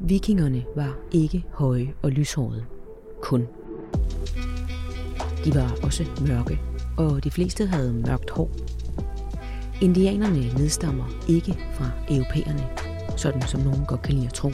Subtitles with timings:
[0.00, 2.64] Vikingerne var ikke høje og lyshårede.
[3.22, 3.46] Kun.
[5.44, 6.60] De var også mørke,
[6.96, 8.50] og de fleste havde mørkt hår.
[9.82, 12.68] Indianerne nedstammer ikke fra europæerne,
[13.16, 14.50] sådan som nogen godt kan lide at tro.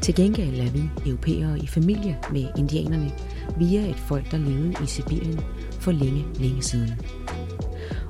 [0.00, 3.12] Til gengæld er vi europæere i familie med indianerne
[3.58, 5.40] via et folk, der levede i Sibirien
[5.70, 6.90] for længe, længe siden.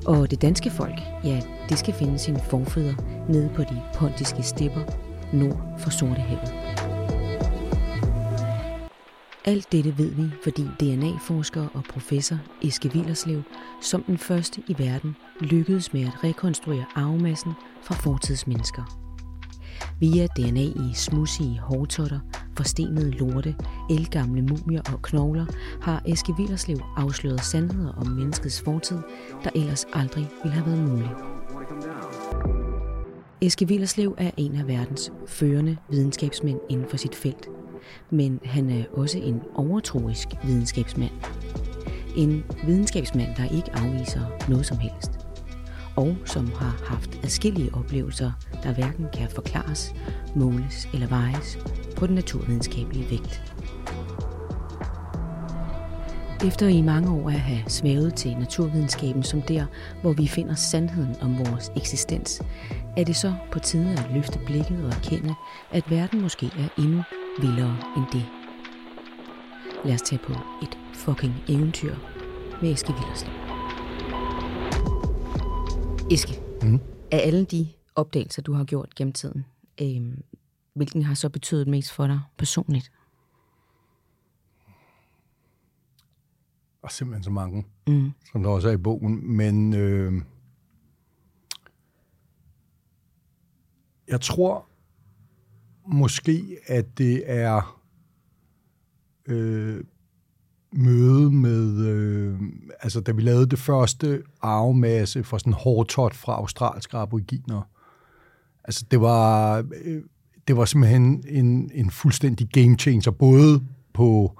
[0.05, 4.81] Og det danske folk, ja, det skal finde sine forfædre nede på de pontiske stepper
[5.33, 6.53] nord for Sortehavet.
[9.45, 13.43] Alt dette ved vi, fordi DNA-forsker og professor Eske Villerslev
[13.81, 17.51] som den første i verden lykkedes med at rekonstruere arvemassen
[17.83, 19.01] fra fortidsmennesker.
[19.99, 22.19] Via DNA i smudsige hårtotter,
[22.57, 23.55] forstenede lorte,
[23.89, 25.45] elgamle mumier og knogler
[25.81, 28.97] har Eske Villerslev afsløret sandheder om menneskets fortid,
[29.43, 31.34] der ellers aldrig ville have været muligt.
[33.45, 37.47] Eske Villerslev er en af verdens førende videnskabsmænd inden for sit felt.
[38.09, 41.11] Men han er også en overtroisk videnskabsmand.
[42.17, 45.11] En videnskabsmand, der ikke afviser noget som helst.
[45.95, 48.31] Og som har haft adskillige oplevelser,
[48.63, 49.93] der hverken kan forklares,
[50.35, 51.59] måles eller vejes
[51.95, 53.55] på den naturvidenskabelige vægt.
[56.45, 59.65] Efter i mange år at have svævet til naturvidenskaben som der,
[60.01, 62.41] hvor vi finder sandheden om vores eksistens,
[62.97, 65.35] er det så på tide at løfte blikket og erkende,
[65.71, 67.03] at verden måske er endnu
[67.39, 68.25] vildere end det.
[69.85, 71.95] Lad os tage på et fucking eventyr
[72.61, 73.33] med Eske Villerslev.
[76.11, 76.79] Eske, mm.
[77.11, 79.45] af alle de opdagelser, du har gjort gennem tiden,
[79.81, 80.17] øh,
[80.73, 82.91] hvilken har så betydet mest for dig personligt?
[86.81, 88.11] Og simpelthen så mange, mm.
[88.31, 89.35] som der også er i bogen.
[89.37, 90.21] Men øh,
[94.07, 94.67] jeg tror
[95.87, 97.81] måske, at det er
[99.27, 99.83] øh,
[100.71, 102.39] møde med, øh,
[102.79, 107.69] altså da vi lavede det første arvemasse for sådan hårdtot fra australske aboriginer.
[108.63, 110.01] Altså det var, øh,
[110.47, 113.63] det var simpelthen en, en fuldstændig game changer, både
[113.93, 114.39] på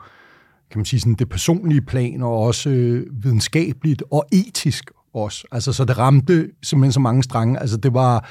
[0.69, 5.47] kan man sige, sådan det personlige plan, og også øh, videnskabeligt og etisk også.
[5.51, 7.59] Altså, så det ramte simpelthen så mange strenge.
[7.59, 8.29] Altså, det var,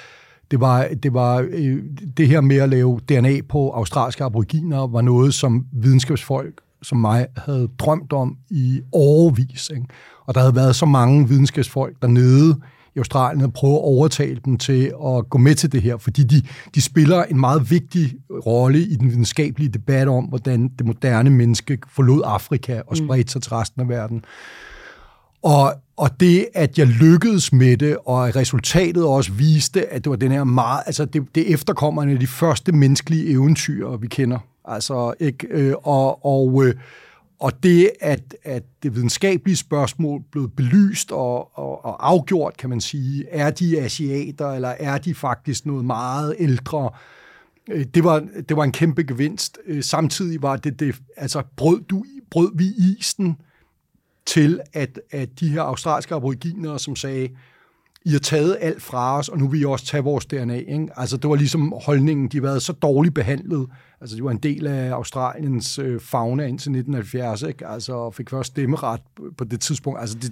[0.55, 1.83] det var, det var øh,
[2.17, 7.27] det her med at lave DNA på australske aboriginer, var noget, som videnskabsfolk som mig
[7.37, 9.71] havde drømt om i overvis.
[9.71, 9.87] Ikke?
[10.27, 12.57] Og der havde været så mange videnskabsfolk dernede
[12.95, 16.23] i Australien og prøve at overtale dem til at gå med til det her, fordi
[16.23, 16.43] de,
[16.75, 18.15] de spiller en meget vigtig
[18.47, 23.07] rolle i den videnskabelige debat om, hvordan det moderne menneske forlod Afrika og mm.
[23.07, 24.25] spredte sig til resten af verden.
[25.45, 30.17] Og, og det, at jeg lykkedes med det, og resultatet også viste, at det var
[30.17, 34.39] den her meget, altså det, det efterkommer en af de første menneskelige eventyr, vi kender.
[34.65, 35.47] Altså, ikke?
[35.51, 36.75] Øh, og, og, øh,
[37.41, 42.81] og det, at, at det videnskabelige spørgsmål blev belyst og, og, og afgjort, kan man
[42.81, 46.91] sige, er de asiater, eller er de faktisk noget meget ældre,
[47.71, 49.59] øh, det var, det var en kæmpe gevinst.
[49.67, 52.65] Øh, samtidig var det, det altså brød, du, brød vi
[52.99, 53.37] isen
[54.27, 57.29] til, at, at de her australske aboriginer, som sagde,
[58.07, 60.57] i har taget alt fra os, og nu vil I også tage vores DNA.
[60.57, 60.89] Ikke?
[60.97, 63.67] Altså, det var ligesom holdningen, de har været så dårligt behandlet.
[64.01, 67.67] Altså, de var en del af Australiens øh, fauna indtil 1970, ikke?
[67.67, 69.01] Altså, fik først stemmeret
[69.39, 70.01] på det tidspunkt.
[70.01, 70.31] Altså, de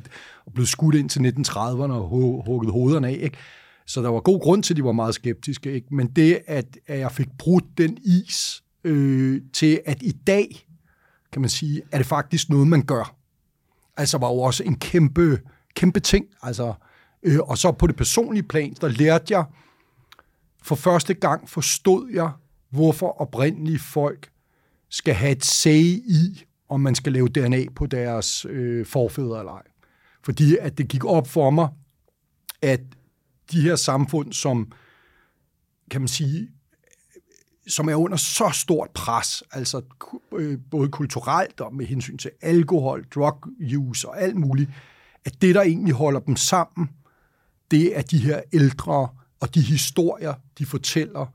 [0.55, 2.09] blev skudt ind til 1930'erne og
[2.47, 3.37] hugget hovederne af, ikke?
[3.87, 5.95] Så der var god grund til, at de var meget skeptiske, ikke?
[5.95, 10.67] Men det, at, at jeg fik brudt den is øh, til, at i dag,
[11.33, 13.22] kan man sige, er det faktisk noget, man gør.
[13.97, 15.41] Altså, var jo også en kæmpe,
[15.75, 16.27] kæmpe ting.
[16.43, 16.75] Altså,
[17.23, 19.45] Øh, og så på det personlige plan, der lærte jeg,
[20.63, 22.31] for første gang forstod jeg,
[22.71, 24.31] hvorfor oprindelige folk
[24.89, 29.53] skal have et say i, om man skal lave DNA på deres øh, forfædre eller
[29.53, 29.63] ej.
[30.25, 31.69] Fordi at det gik op for mig,
[32.63, 32.81] at
[33.53, 34.73] de her samfund, som
[35.91, 36.49] kan man sige,
[37.67, 39.83] som er under så stort pres, altså
[40.37, 44.71] øh, både kulturelt og med hensyn til alkohol, drug use og alt muligt,
[45.25, 46.91] at det, der egentlig holder dem sammen,
[47.71, 49.09] det er de her ældre
[49.41, 51.27] og de historier, de fortæller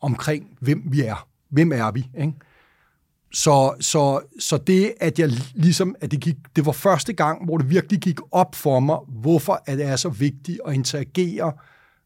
[0.00, 1.28] omkring, hvem vi er.
[1.48, 2.10] Hvem er vi?
[2.18, 2.32] Ikke?
[3.32, 7.58] Så, så, så det, at jeg ligesom, at det, gik, det var første gang, hvor
[7.58, 11.52] det virkelig gik op for mig, hvorfor at det er så vigtigt at interagere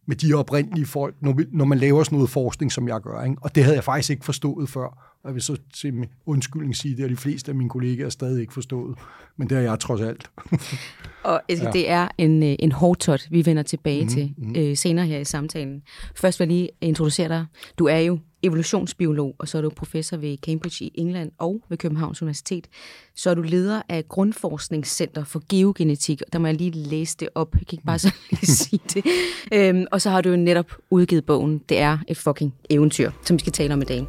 [0.08, 3.22] med de oprindelige folk, når, vi, når man laver sådan noget forskning, som jeg gør.
[3.22, 3.36] Ikke?
[3.40, 5.17] Og det havde jeg faktisk ikke forstået før.
[5.24, 8.40] Jeg vil så til min undskyldning sige, det har de fleste af mine kollegaer stadig
[8.40, 8.98] ikke forstået.
[9.36, 10.30] Men det har jeg trods alt.
[11.24, 11.70] Og altså, ja.
[11.70, 14.54] det er en, øh, en hård tot, vi vender tilbage mm, til mm.
[14.56, 15.82] Øh, senere her i samtalen.
[16.16, 17.46] Først vil jeg lige introducere dig.
[17.78, 21.78] Du er jo evolutionsbiolog, og så er du professor ved Cambridge i England og ved
[21.78, 22.66] Københavns Universitet.
[23.14, 27.54] Så er du leder af Grundforskningscenter for Geogenetik, der må jeg lige læse det op.
[27.54, 29.04] Jeg kan ikke bare så lige sige det.
[29.52, 33.34] Øhm, og så har du jo netop udgivet bogen Det er et fucking eventyr, som
[33.34, 34.06] vi skal tale om i dag.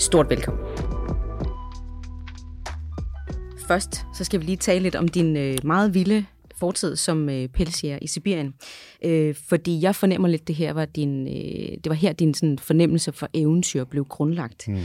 [0.00, 0.64] Stort velkommen.
[3.68, 6.24] Først så skal vi lige tale lidt om din øh, meget vilde
[6.58, 8.54] fortid som øh, pelsjæger i Sibirien.
[9.04, 12.58] Øh, fordi jeg fornemmer lidt, det her var din, øh, det var her din sådan,
[12.58, 14.68] fornemmelse for eventyr blev grundlagt.
[14.68, 14.78] Mm.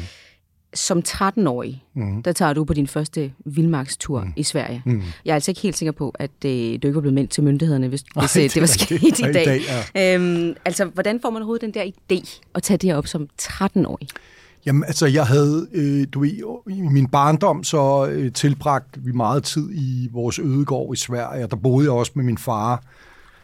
[0.73, 2.23] Som 13-årig, mm.
[2.23, 4.33] der tager du på din første vildmarkstur mm.
[4.35, 4.81] i Sverige.
[4.85, 5.01] Mm.
[5.25, 7.43] Jeg er altså ikke helt sikker på, at øh, du ikke var blevet meldt til
[7.43, 9.29] myndighederne, hvis, Ej, hvis øh, det var sket i dag.
[9.29, 9.61] I dag
[9.95, 10.15] ja.
[10.15, 13.29] øhm, altså, hvordan får man overhovedet den der idé at tage det her op som
[13.41, 14.07] 13-årig?
[14.65, 16.29] Jamen, altså, jeg havde, øh, du ved,
[16.69, 21.51] i min barndom, så øh, tilbragte vi meget tid i vores ødegård i Sverige, og
[21.51, 22.83] der boede jeg også med min far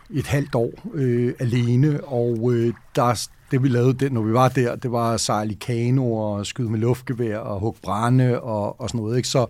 [0.09, 4.49] et halvt år øh, alene, og øh, der, det vi lavede, det, når vi var
[4.49, 8.81] der, det var at sejle i kano og skyde med luftgevær og hugge brænde og,
[8.81, 9.29] og sådan noget, ikke?
[9.29, 9.45] Så,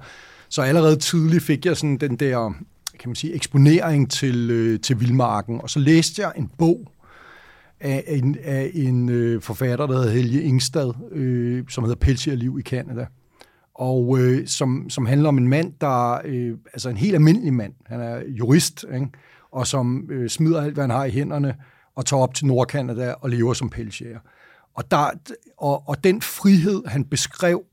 [0.49, 2.53] så allerede tidligt fik jeg sådan den der,
[2.99, 6.91] kan man sige, eksponering til, øh, til vildmarken, og så læste jeg en bog,
[7.81, 12.61] af en, af en øh, forfatter, der hedder Helge Ingstad, øh, som hedder Pelsjerliv i
[12.61, 13.05] Canada.
[13.75, 17.73] Og øh, som, som handler om en mand, der øh, altså en helt almindelig mand.
[17.85, 19.07] Han er jurist, ikke?
[19.51, 21.55] og som øh, smider alt, hvad han har i hænderne,
[21.95, 24.19] og tager op til Nordkanada og lever som pelsjæger.
[24.73, 25.09] Og, der,
[25.57, 27.63] og, og den frihed, han beskrev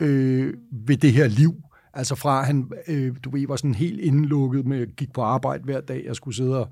[0.00, 1.54] øh, ved det her liv,
[1.94, 5.80] altså fra han, øh, du ved, var sådan helt indlukket med, gik på arbejde hver
[5.80, 6.68] dag, jeg skulle sidde og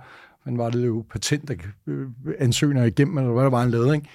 [0.48, 1.50] men var det jo patent
[1.86, 2.06] øh,
[2.38, 3.94] ansøgninger igennem, eller hvad der var, han lavede.
[3.94, 4.08] Ikke?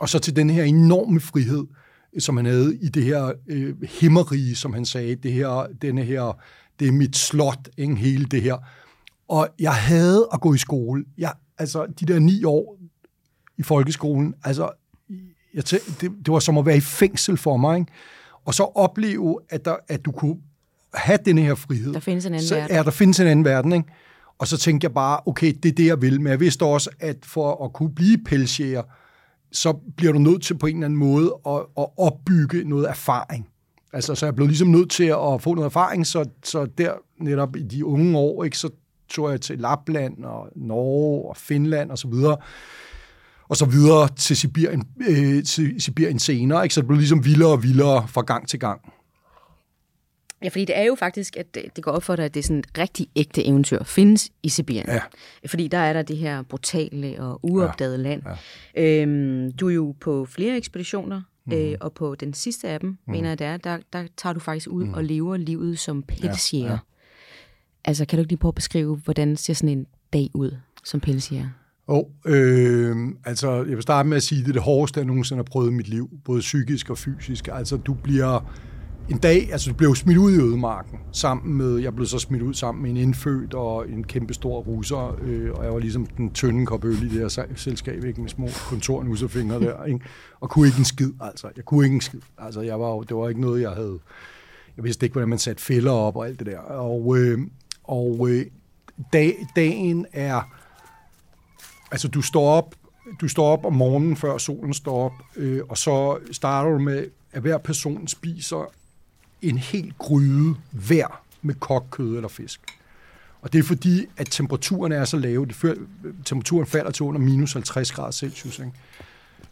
[0.00, 1.64] Og så til den her enorme frihed,
[2.18, 6.40] som han havde i det her øh, himmerige, som han sagde, det her, denne her,
[6.80, 7.94] det er mit slot, ikke?
[7.94, 8.56] hele det her.
[9.28, 11.04] Og jeg havde at gå i skole.
[11.18, 12.78] Jeg, altså, de der ni år
[13.58, 14.70] i folkeskolen, altså,
[15.54, 17.92] jeg tæ, det, det var som at være i fængsel for mig, ikke?
[18.44, 20.36] Og så opleve, at, der, at du kunne
[20.94, 21.92] have den her frihed.
[21.92, 22.76] Der findes en anden så, verden.
[22.76, 23.88] Ja, der findes en anden verden, ikke?
[24.38, 26.20] Og så tænkte jeg bare, okay, det er det, jeg vil.
[26.20, 28.82] Men jeg vidste også, at for at kunne blive pelsjæger,
[29.52, 33.48] så bliver du nødt til på en eller anden måde at, at opbygge noget erfaring.
[33.92, 37.56] Altså, så jeg blev ligesom nødt til at få noget erfaring, så, så der netop
[37.56, 38.70] i de unge år, ikke, så
[39.08, 42.36] tog jeg til Lapland og Norge og Finland og så videre,
[43.48, 46.74] og så videre til Sibirien, øh, til Sibirien senere, ikke?
[46.74, 48.80] så det blev ligesom vildere og vildere fra gang til gang.
[50.42, 52.44] Ja, fordi det er jo faktisk, at det går op for dig, at det er
[52.44, 54.86] sådan et rigtig ægte eventyr findes i Sibirien.
[54.88, 55.00] Ja.
[55.46, 58.02] Fordi der er der det her brutale og uopdagede ja.
[58.02, 58.22] land.
[58.74, 59.02] Ja.
[59.02, 61.52] Øhm, du er jo på flere ekspeditioner, mm.
[61.52, 63.12] øh, og på den sidste af dem, mm.
[63.12, 64.94] mener jeg det er, der, der tager du faktisk ud mm.
[64.94, 66.66] og lever livet som pelsjæger.
[66.66, 66.72] Ja.
[66.72, 66.78] Ja.
[67.84, 71.00] Altså, kan du ikke lige prøve at beskrive, hvordan ser sådan en dag ud som
[71.00, 71.48] pelsjæger?
[71.86, 75.06] Oh, øh, altså, jeg vil starte med at sige, at det er det hårdeste, jeg
[75.06, 77.48] nogensinde har prøvet i mit liv, både psykisk og fysisk.
[77.52, 78.54] Altså, du bliver
[79.10, 82.42] en dag, altså du blev smidt ud i ødemarken, sammen med, jeg blev så smidt
[82.42, 86.06] ud sammen med en indfødt og en kæmpe stor russer, øh, og jeg var ligesom
[86.06, 90.00] den tynde kop øl i det her selskab, ikke, med små kontornusserfingre der, ikke?
[90.40, 93.16] og kunne ikke en skid, altså, jeg kunne ikke en skid, altså, jeg var, det
[93.16, 93.98] var ikke noget, jeg havde,
[94.76, 97.38] jeg vidste ikke, hvordan man satte fælder op og alt det der, og, øh,
[97.84, 98.46] og øh,
[99.12, 100.42] dag, dagen er,
[101.90, 102.74] altså du står op,
[103.20, 107.06] du står op om morgenen, før solen står op, øh, og så starter du med,
[107.32, 108.72] at hver person spiser
[109.42, 112.60] en hel gryde hver med kokkød eller fisk.
[113.42, 115.74] Og det er fordi, at temperaturen er så lave, det før,
[116.24, 118.72] temperaturen falder til under minus 50 grader Celsius, ikke?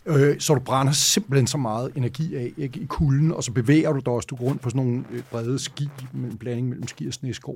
[0.06, 3.92] Øh, så du brænder simpelthen så meget energi af ikke, i kulden, og så bevæger
[3.92, 6.68] du dig også, du går rundt på sådan nogle øh, brede ski, med en blanding
[6.68, 7.52] mellem ski og snesko.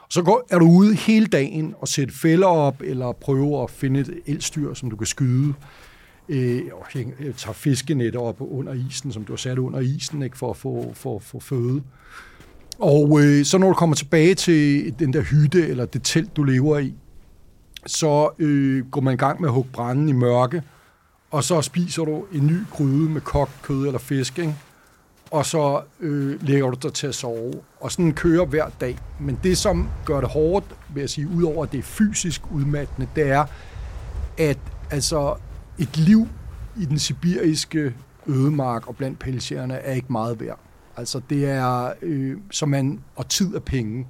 [0.00, 3.70] Og så går, er du ude hele dagen og sætter fælder op, eller prøver at
[3.70, 5.54] finde et elstyr, som du kan skyde
[6.28, 6.62] Øh,
[6.94, 10.56] øh, tager fiskenet op under isen, som du har sat under isen, ikke, for at
[10.56, 11.82] få, for, for føde.
[12.78, 16.42] Og øh, så når du kommer tilbage til den der hytte, eller det telt, du
[16.42, 16.94] lever i,
[17.86, 20.62] så øh, går man i gang med at hugge branden i mørke,
[21.30, 24.54] og så spiser du en ny gryde med kogt kød eller fisk, ikke?
[25.30, 27.52] og så øh, lægger du dig til at sove.
[27.80, 28.98] Og sådan kører hver dag.
[29.20, 33.08] Men det, som gør det hårdt, vil jeg sige, udover at det er fysisk udmattende,
[33.16, 33.44] det er,
[34.38, 34.58] at
[34.90, 35.34] altså,
[35.80, 36.28] et liv
[36.80, 37.94] i den sibiriske
[38.26, 40.58] ødemark og blandt pelsjægerne er ikke meget værd.
[40.96, 44.06] Altså det er, øh, som man, og tid er penge.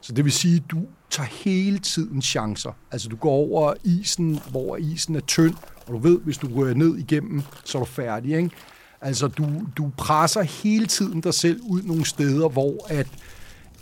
[0.00, 0.78] Så det vil sige, at du
[1.10, 2.72] tager hele tiden chancer.
[2.92, 5.54] Altså du går over isen, hvor isen er tynd,
[5.86, 8.36] og du ved, hvis du rører ned igennem, så er du færdig.
[8.36, 8.50] Ikke?
[9.00, 13.06] Altså, du, du presser hele tiden dig selv ud nogle steder, hvor at,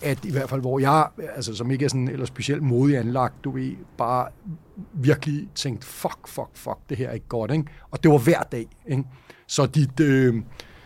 [0.03, 3.45] at i hvert fald, hvor jeg, altså som ikke er sådan eller specielt modig anlagt,
[3.45, 4.29] du ved, bare
[4.93, 7.65] virkelig tænkte, fuck, fuck, fuck, det her er ikke godt, ikke?
[7.91, 9.05] Og det var hver dag, ikke?
[9.47, 10.35] Så dit, øh,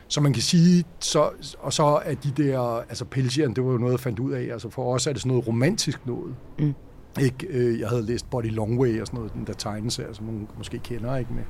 [0.08, 3.78] så man kan sige, så, og så er de der, altså Pelsian, det var jo
[3.78, 6.35] noget, jeg fandt ud af, altså for os er det sådan noget romantisk noget.
[6.58, 6.75] Mm.
[7.20, 10.26] Ikke, øh, jeg havde læst Body Long Way og sådan noget, den der tegneserie, som
[10.26, 11.42] man måske kender, ikke med,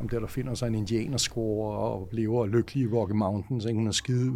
[0.00, 3.78] om der, der finder sig en indianerskore og lever lykkelig i Rocky Mountains, ikke?
[3.78, 4.32] hun er skide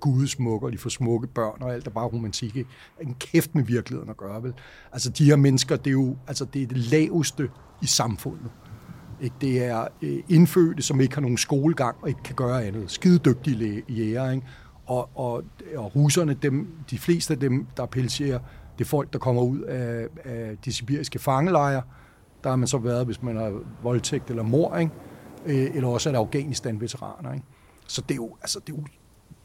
[0.00, 2.56] gudesmuk, og de får smukke børn og alt der bare romantik.
[2.56, 2.70] Ikke?
[3.00, 4.52] En kæft med virkeligheden at gøre, vel?
[4.92, 7.48] Altså de her mennesker, det er jo altså, det, er det laveste
[7.82, 8.50] i samfundet.
[9.20, 9.36] Ikke?
[9.40, 12.90] Det er øh, indfødte, som ikke har nogen skolegang og ikke kan gøre andet.
[12.90, 14.46] Skide dygtige jæger, ikke?
[14.86, 15.44] Og, og,
[15.76, 18.38] og russerne, dem, de fleste af dem, der pelserer,
[18.78, 21.82] det er folk, der kommer ud af, af de sibiriske fangelejre.
[22.46, 24.92] Der har man så været, hvis man har voldtægt eller mor, ikke?
[25.46, 27.32] Øh, eller også er det Afghanistan-veteraner.
[27.32, 27.46] Ikke?
[27.86, 28.84] Så det er jo, altså, det er jo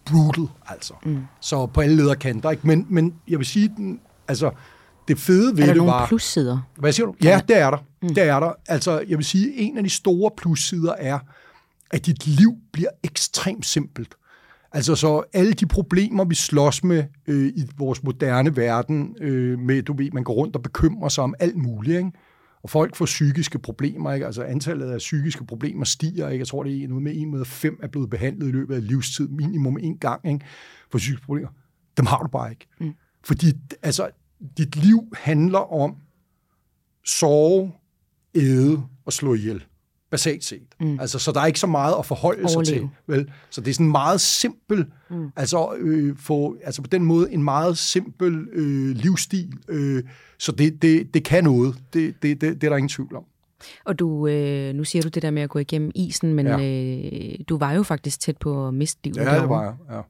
[0.05, 0.93] brutal, altså.
[1.05, 1.24] Mm.
[1.39, 2.67] Så på alle lederkanter, ikke?
[2.67, 4.51] Men, men jeg vil sige, den, altså,
[5.08, 5.93] det fede ved det var...
[5.93, 6.60] Er der plussider?
[6.77, 7.15] Hvad siger du?
[7.24, 7.77] Ja, det er der.
[8.01, 8.10] Mm.
[8.10, 8.53] Det er der.
[8.67, 11.20] Altså, jeg vil sige, en af de store plussider er,
[11.91, 14.15] at dit liv bliver ekstremt simpelt.
[14.72, 19.84] Altså så alle de problemer, vi slås med øh, i vores moderne verden, øh, med,
[19.84, 22.12] du ved, man går rundt og bekymrer sig om alt muligt, ikke?
[22.63, 24.25] Og folk får psykiske problemer, ikke?
[24.25, 26.41] Altså antallet af psykiske problemer stiger, ikke?
[26.41, 28.88] Jeg tror, det er noget med en af fem er blevet behandlet i løbet af
[28.88, 30.46] livstid, minimum en gang, ikke?
[30.91, 31.50] For psykiske problemer.
[31.98, 32.68] Dem har du bare ikke.
[32.80, 32.94] Mm.
[33.24, 33.46] Fordi,
[33.82, 34.10] altså,
[34.58, 35.96] dit liv handler om
[37.06, 37.72] sove,
[38.36, 39.65] æde og slå ihjel
[40.12, 40.62] basalt set.
[40.80, 41.00] Mm.
[41.00, 42.65] Altså, så der er ikke så meget at forholde Overleve.
[42.65, 42.89] sig til.
[43.08, 43.32] Vel?
[43.50, 45.32] Så det er sådan meget simpel, mm.
[45.36, 49.53] altså, øh, for, altså på den måde en meget simpel øh, livsstil.
[49.68, 50.03] Øh,
[50.39, 51.75] så det, det, det kan noget.
[51.94, 53.24] Det, det, det, det er der ingen tvivl om.
[53.86, 56.60] Og du, øh, nu siger du det der med at gå igennem isen, men ja.
[56.60, 59.18] øh, du var jo faktisk tæt på at miste livet.
[59.18, 59.74] Ja, det var jeg.
[59.91, 60.01] Ja.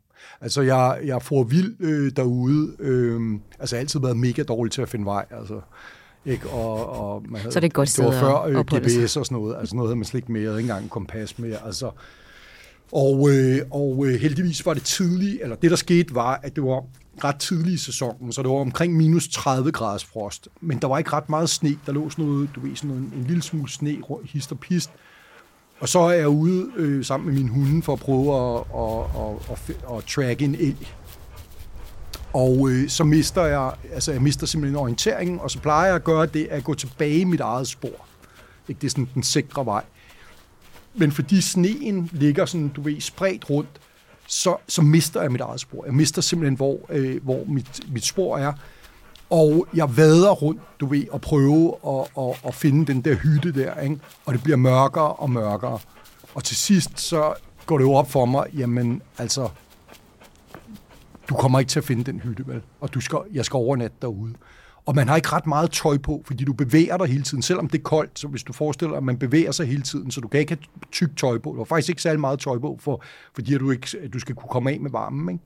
[0.42, 2.76] Altså, jeg, jeg får vild øh, derude.
[2.80, 3.22] Øh,
[3.60, 5.26] altså, jeg har altid været mega dårlig til at finde vej.
[5.32, 5.62] Altså,
[6.26, 6.50] ikke?
[6.50, 9.26] Og, og man havde, så det er et godt det var før øh, GPS og
[9.26, 9.56] sådan noget.
[9.60, 10.42] Altså noget havde man slet ikke med.
[10.42, 11.56] Jeg havde ikke engang kompas med.
[11.66, 11.92] Altså,
[12.92, 16.64] og, øh, og øh, heldigvis var det tidligt, eller det der skete var, at det
[16.64, 16.84] var
[17.24, 20.48] ret tidlig i sæsonen, så det var omkring minus 30 graders frost.
[20.62, 21.78] Men der var ikke ret meget sne.
[21.86, 24.90] Der lå sådan noget, du ved, sådan noget, en lille smule sne, hist og pist.
[25.80, 29.22] Og så er jeg ude øh, sammen med min hunde for at prøve at, at,
[29.22, 30.88] at, at, at, at tracke en elg.
[32.34, 36.04] Og øh, så mister jeg, altså jeg mister simpelthen orienteringen, og så plejer jeg at
[36.04, 38.08] gøre det, at gå tilbage i mit eget spor.
[38.68, 38.82] Ikke?
[38.82, 39.84] Det er sådan den sikre vej.
[40.94, 43.82] Men fordi sneen ligger sådan, du ved, spredt rundt,
[44.28, 45.86] så, så mister jeg mit eget spor.
[45.86, 48.54] Jeg mister simpelthen, hvor, øh, hvor mit, mit spor er.
[49.30, 53.52] Og jeg vader rundt, du ved, og prøve at, at, at finde den der hytte
[53.54, 54.00] der, ikke?
[54.26, 55.80] og det bliver mørkere og mørkere.
[56.36, 57.34] Og til sidst, så
[57.66, 59.50] går det jo op for mig, jamen altså,
[61.32, 62.62] du kommer ikke til at finde den hytte, vel?
[62.80, 64.34] Og du skal, jeg skal overnatte derude.
[64.86, 67.42] Og man har ikke ret meget tøj på, fordi du bevæger dig hele tiden.
[67.42, 70.12] Selvom det er koldt, så hvis du forestiller dig, at man bevæger sig hele tiden,
[70.12, 71.52] så du kan ikke have tykt tøj på.
[71.52, 73.04] Du har faktisk ikke særlig meget tøj på, for,
[73.36, 75.30] fordi du, ikke, du skal kunne komme af med varmen.
[75.30, 75.44] Ikke?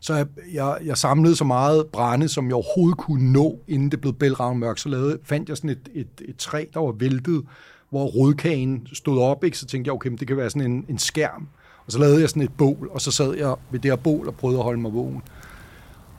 [0.00, 4.00] Så jeg, jeg, jeg samlede så meget brænde, som jeg overhovedet kunne nå, inden det
[4.00, 4.80] blev bælragende mørkt.
[4.80, 7.42] Så lavede, fandt jeg sådan et, et, et træ, der var væltet,
[7.90, 9.44] hvor rødkagen stod op.
[9.44, 9.58] Ikke?
[9.58, 11.48] Så tænkte jeg, okay, det kan være sådan en, en skærm.
[11.92, 14.28] Og så lavede jeg sådan et bål, og så sad jeg ved det her bål
[14.28, 15.22] og prøvede at holde mig vågen.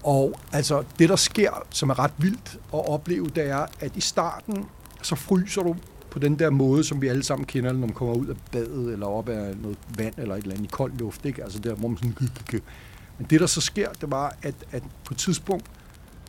[0.03, 4.01] Og altså, det der sker, som er ret vildt at opleve, det er, at i
[4.01, 4.65] starten,
[5.01, 5.75] så fryser du
[6.11, 8.93] på den der måde, som vi alle sammen kender, når man kommer ud af badet,
[8.93, 11.43] eller op af noget vand, eller et eller andet i kold luft, ikke?
[11.43, 12.15] Altså der, hvor man sådan...
[13.17, 15.65] Men det, der så sker, det var, at, at på et tidspunkt,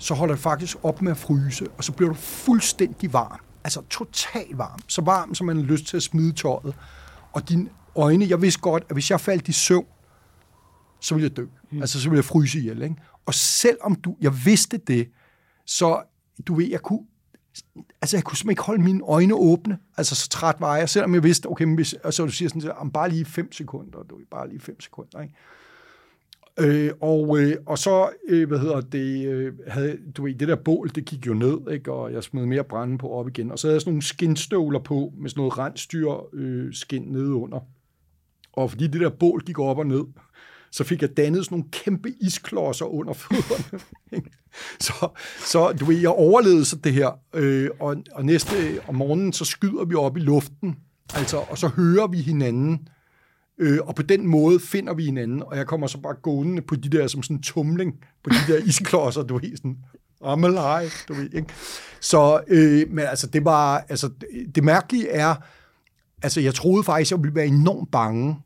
[0.01, 3.41] så holder det faktisk op med at fryse, og så bliver du fuldstændig varm.
[3.65, 4.81] Altså totalt varm.
[4.89, 6.75] Så varm, som man har lyst til at smide tøjet.
[7.33, 9.87] Og din øjne, jeg vidste godt, at hvis jeg faldt i søvn,
[11.01, 11.47] så ville jeg dø.
[11.71, 11.81] Mm.
[11.81, 12.97] Altså, så ville jeg fryse ihjel, ikke?
[13.27, 15.09] Og selvom du, jeg vidste det,
[15.67, 16.03] så,
[16.47, 17.07] du ved, jeg kunne,
[18.03, 19.79] altså jeg kunne simpelthen ikke holde mine øjne åbne.
[19.97, 22.49] Altså så træt var jeg, selvom jeg vidste, okay, men hvis, og så du siger
[22.49, 25.35] sådan, at bare lige fem sekunder, du bare lige fem sekunder, ikke?
[26.59, 30.57] Øh, og, øh, og så, øh, hvad hedder det, øh, havde, du ved, det der
[30.57, 31.93] bål, det gik jo ned, ikke?
[31.93, 33.51] og jeg smed mere brænde på op igen.
[33.51, 37.35] Og så havde jeg sådan nogle skinstøvler på, med sådan noget rensdyr øh, skin nede
[37.35, 37.61] under.
[38.57, 40.05] Og fordi det der bål gik op og ned,
[40.73, 43.81] så fik jeg dannet sådan nogle kæmpe isklodser under fødderne.
[44.81, 45.09] så,
[45.39, 49.33] så du ved, jeg overlevede så det her, øh, og, og næste øh, om morgenen,
[49.33, 50.77] så skyder vi op i luften,
[51.15, 52.89] altså, og så hører vi hinanden,
[53.59, 56.77] øh, og på den måde finder vi hinanden, og jeg kommer så bare gående på
[56.77, 57.95] de der, som sådan en tumling,
[58.25, 59.77] på de der isklodser, du ved, sådan,
[60.25, 61.49] I'm alive, du ved, ikke?
[62.01, 65.35] Så, øh, men altså, det var, altså, det, det mærkelige er,
[66.23, 68.37] altså, jeg troede faktisk, jeg ville være enormt bange,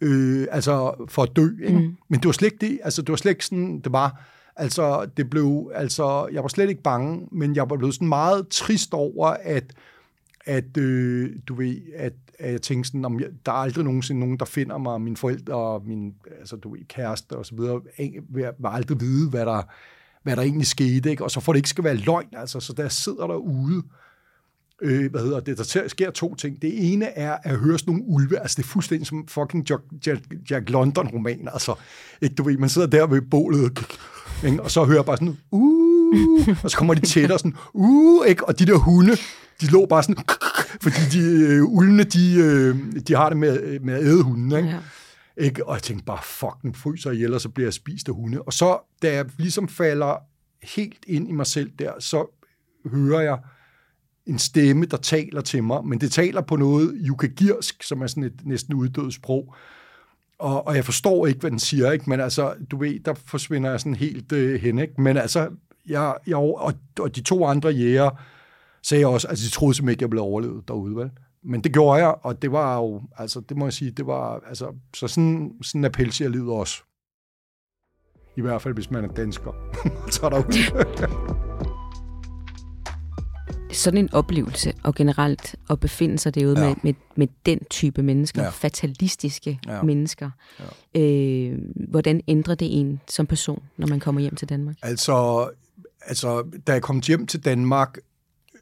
[0.00, 1.78] øh, altså, for at dø, ikke?
[1.78, 1.96] Mm.
[2.08, 4.24] Men det var slet ikke det, altså, det var slet ikke sådan, det var,
[4.56, 8.48] altså, det blev, altså, jeg var slet ikke bange, men jeg var blevet sådan meget
[8.48, 9.74] trist over, at,
[10.44, 14.20] at øh, du ved, at, at jeg tænkte sådan, om jeg, der er aldrig nogensinde
[14.20, 17.80] nogen, der finder mig, mine forældre og min, altså, du ved, kæreste og så videre,
[18.28, 19.62] vil aldrig vide, hvad der,
[20.22, 21.24] hvad der egentlig skete, ikke?
[21.24, 23.82] og så får det ikke skal være løgn, altså, så der sidder derude, øh,
[24.82, 26.62] hvad hedder det, der sker to ting.
[26.62, 29.82] Det ene er at høre sådan nogle ulve, altså det er fuldstændig som fucking Jack,
[30.06, 30.20] Jack,
[30.50, 31.74] Jack London-roman, altså,
[32.22, 33.78] ikke, du ved, man sidder der ved bålet,
[34.44, 34.62] ikke?
[34.62, 38.48] og så hører bare sådan, uh, og så kommer de tættere sådan, uh, ikke?
[38.48, 39.16] og de der hunde,
[39.60, 40.24] de lå bare sådan,
[40.82, 42.76] fordi de øh, ulvene, de, øh,
[43.08, 44.68] de har det med, med at æde hunden, ikke?
[44.68, 44.78] Ja.
[45.36, 45.66] Ikke?
[45.66, 48.42] Og jeg tænkte bare, fuck, nu fryser ihjel, og så bliver jeg spist af hunde.
[48.42, 50.16] Og så, da jeg ligesom falder
[50.62, 52.42] helt ind i mig selv der, så
[52.92, 53.38] hører jeg
[54.28, 58.22] en stemme, der taler til mig, men det taler på noget yukagirsk, som er sådan
[58.22, 59.54] et næsten uddødt sprog.
[60.38, 62.10] Og, og jeg forstår ikke, hvad den siger, ikke?
[62.10, 65.00] men altså, du ved, der forsvinder jeg sådan helt øh, hen, ikke?
[65.00, 65.48] Men altså,
[65.86, 68.10] jeg, jeg, og, og de to andre jæger
[68.82, 71.10] sagde også, altså de troede simpelthen ikke, jeg blev overlevet derude, vel?
[71.42, 74.40] Men det gjorde jeg, og det var jo, altså det må jeg sige, det var,
[74.48, 76.82] altså, så sådan, sådan er siger livet også.
[78.36, 79.52] I hvert fald, hvis man er dansker.
[80.10, 81.47] så er der
[83.72, 86.68] sådan en oplevelse, og generelt at befinde sig derude ja.
[86.68, 88.50] med, med, med den type mennesker, ja.
[88.50, 89.82] fatalistiske ja.
[89.82, 90.30] mennesker,
[90.94, 91.00] ja.
[91.00, 91.58] Øh,
[91.88, 94.76] hvordan ændrer det en som person, når man kommer hjem til Danmark?
[94.82, 95.48] Altså,
[96.02, 97.98] altså da jeg kom hjem til Danmark,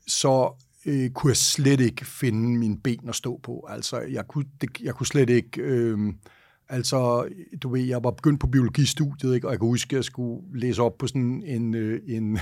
[0.06, 0.52] så
[0.86, 3.66] øh, kunne jeg slet ikke finde mine ben at stå på.
[3.68, 5.60] Altså, jeg kunne, det, jeg kunne slet ikke...
[5.60, 5.98] Øh,
[6.68, 7.28] Altså,
[7.62, 9.48] du ved, jeg var begyndt på biologistudiet, ikke?
[9.48, 12.38] og jeg kan huske, at jeg skulle læse op på sådan en, øh, en,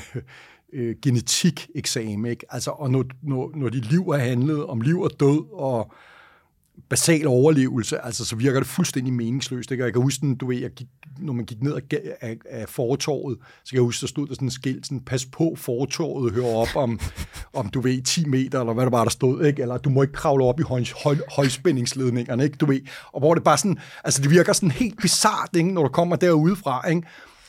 [0.75, 2.47] øh, genetik-eksamen, ikke?
[2.51, 5.93] Altså, og når, når, når dit liv er handlet om liv og død og
[6.89, 9.71] basal overlevelse, altså, så virker det fuldstændig meningsløst.
[9.71, 9.85] Ikke?
[9.85, 10.87] jeg kan huske, du ved, jeg gik,
[11.19, 11.83] når man gik ned af,
[12.21, 15.27] af, af fortorvet, så kan jeg huske, der stod der sådan en skilt, sådan, pas
[15.27, 17.01] på fortorvet, hør op om,
[17.61, 19.63] om, du ved, 10 meter, eller hvad det var, der stod, ikke?
[19.63, 22.57] eller du må ikke kravle op i høj, høj, højspændingsledningerne, ikke?
[22.57, 22.81] du ved,
[23.13, 25.73] og hvor det bare sådan, altså det virker sådan helt bizart, ikke?
[25.73, 27.03] når du kommer derudefra, ikke?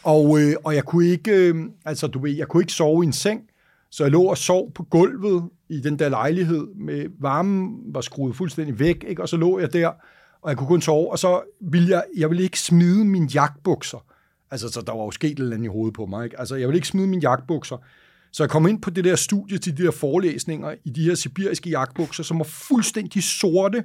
[0.05, 3.07] Og, øh, og jeg kunne ikke, øh, altså du ved, jeg kunne ikke sove i
[3.07, 3.41] en seng,
[3.91, 8.35] så jeg lå og sov på gulvet i den der lejlighed, med varmen var skruet
[8.35, 9.21] fuldstændig væk, ikke?
[9.21, 9.91] og så lå jeg der,
[10.41, 14.05] og jeg kunne kun sove, og så ville jeg, jeg ville ikke smide mine jagtbukser.
[14.51, 16.39] Altså, så der var jo sket et eller andet i hovedet på mig, ikke?
[16.39, 17.77] Altså, jeg ville ikke smide mine jagtbukser.
[18.31, 21.15] Så jeg kom ind på det der studie til de der forelæsninger i de her
[21.15, 23.83] sibiriske jagtbukser, som var fuldstændig sorte,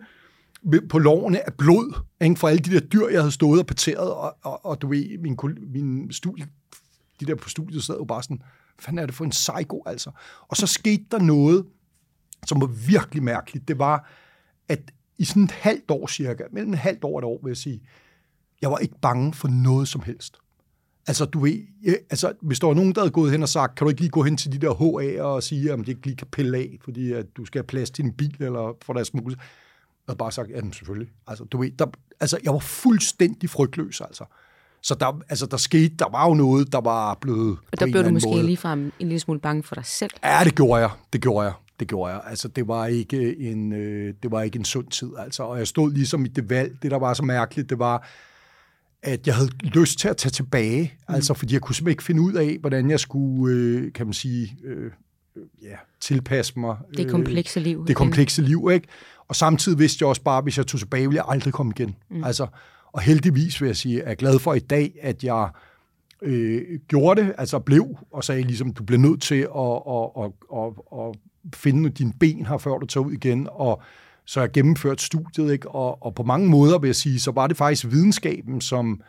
[0.88, 2.36] på lovene af blod, ikke?
[2.36, 5.18] for alle de der dyr, jeg havde stået og parteret, og, og, og du ved,
[5.18, 5.38] min,
[5.72, 6.46] min studie,
[7.20, 9.82] de der på studiet sad jo bare sådan, hvad fanden er det for en psycho,
[9.86, 10.10] altså?
[10.48, 11.66] Og så skete der noget,
[12.46, 13.68] som var virkelig mærkeligt.
[13.68, 14.10] Det var,
[14.68, 14.80] at
[15.18, 17.56] i sådan et halvt år cirka, mellem et halvt år og et år, vil jeg
[17.56, 17.80] sige,
[18.62, 20.36] jeg var ikke bange for noget som helst.
[21.06, 23.74] Altså, du ved, jeg, altså, hvis der var nogen, der havde gået hen og sagt,
[23.74, 26.06] kan du ikke lige gå hen til de der HA'er og sige, om de ikke
[26.06, 28.92] lige kan pille af, fordi at du skal have plads til en bil, eller for
[28.92, 29.44] deres mulighed
[30.10, 31.08] havde bare sagt, ja, selvfølgelig.
[31.26, 31.86] Altså, du ved, der,
[32.20, 34.24] altså, jeg var fuldstændig frygtløs, altså.
[34.82, 38.04] Så der, altså, der skete, der var jo noget, der var blevet Og der blev
[38.04, 38.42] du måske måde.
[38.42, 40.10] ligefrem en lille smule bange for dig selv.
[40.24, 40.90] Ja, det gjorde jeg.
[41.12, 41.52] Det gjorde jeg.
[41.80, 42.20] Det gjorde jeg.
[42.26, 45.42] Altså, det var ikke en, øh, det var ikke en sund tid, altså.
[45.42, 46.82] Og jeg stod ligesom i det valg.
[46.82, 48.08] Det, der var så mærkeligt, det var,
[49.02, 51.14] at jeg havde lyst til at tage tilbage, mm.
[51.14, 54.12] altså, fordi jeg kunne simpelthen ikke finde ud af, hvordan jeg skulle, øh, kan man
[54.12, 54.90] sige, øh,
[55.62, 56.76] ja, tilpasse mig.
[56.96, 57.86] Det komplekse liv.
[57.86, 58.88] Det komplekse liv, ikke?
[59.30, 61.72] Og samtidig vidste jeg også bare, at hvis jeg tog tilbage, ville jeg aldrig komme
[61.76, 61.96] igen.
[62.10, 62.24] Mm.
[62.24, 62.46] Altså,
[62.92, 65.48] og heldigvis vil jeg sige, at jeg er glad for i dag, at jeg
[66.22, 70.32] øh, gjorde det, altså blev, og sagde ligesom, du bliver nødt til at, at, at,
[70.58, 71.16] at, at
[71.54, 73.82] finde dine ben her, før du tager ud igen, og
[74.24, 75.68] så jeg gennemført studiet, ikke?
[75.68, 79.00] Og, og på mange måder vil jeg sige, så var det faktisk videnskaben, som,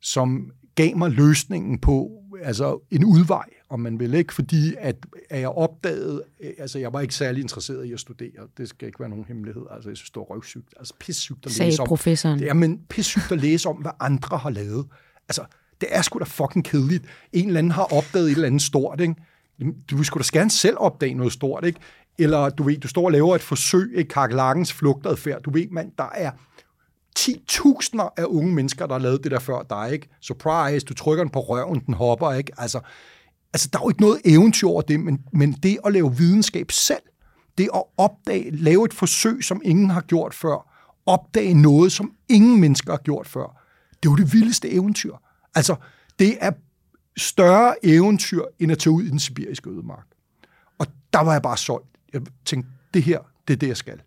[0.00, 2.10] som gav mig løsningen på
[2.42, 4.96] altså en udvej, om man vil ikke, fordi at,
[5.30, 6.22] at jeg opdagede,
[6.58, 9.62] altså jeg var ikke særlig interesseret i at studere, det skal ikke være nogen hemmelighed,
[9.70, 11.86] altså jeg synes, det var røvsygt, altså pissygt at læse om.
[11.86, 12.38] professoren.
[12.38, 14.86] Det er, men pissygt at læse om, hvad andre har lavet.
[15.28, 15.44] Altså,
[15.80, 17.04] det er sgu da fucking kedeligt.
[17.32, 19.14] En eller anden har opdaget et eller andet stort, ikke?
[19.90, 21.80] Du skulle da gerne selv opdage noget stort, ikke?
[22.18, 25.42] Eller du ved, du står og laver et forsøg i kakelakkens flugtadfærd.
[25.42, 26.30] Du ved, man, der er
[27.18, 30.08] 10.000 af unge mennesker, der har lavet det der før dig, ikke?
[30.20, 32.52] Surprise, du trykker den på røven, den hopper, ikke?
[32.58, 32.80] Altså,
[33.52, 36.70] altså der er jo ikke noget eventyr over det, men, men det at lave videnskab
[36.70, 37.02] selv,
[37.58, 40.70] det at opdage, lave et forsøg, som ingen har gjort før,
[41.06, 43.62] opdage noget, som ingen mennesker har gjort før,
[44.02, 45.14] det er jo det vildeste eventyr.
[45.54, 45.76] Altså,
[46.18, 46.52] det er
[47.16, 50.06] større eventyr, end at tage ud i den sibiriske ødemark.
[50.78, 51.86] Og der var jeg bare solgt.
[52.12, 53.18] Jeg tænkte, det her,
[53.48, 54.00] det er det, jeg skal.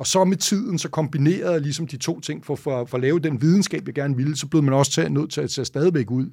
[0.00, 3.02] Og så med tiden, så kombinerede jeg ligesom de to ting for, for, for at
[3.02, 5.64] lave den videnskab, jeg gerne ville, så blev man også taget, nødt til at tage
[5.64, 6.26] stadigvæk ud,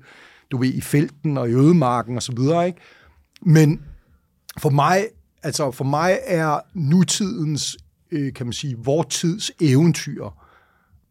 [0.51, 2.79] du ved, i felten og i ødemarken og så videre, ikke?
[3.41, 3.81] Men
[4.57, 5.07] for mig,
[5.43, 7.77] altså for mig er nutidens,
[8.11, 10.29] øh, kan man sige, vores tids eventyr,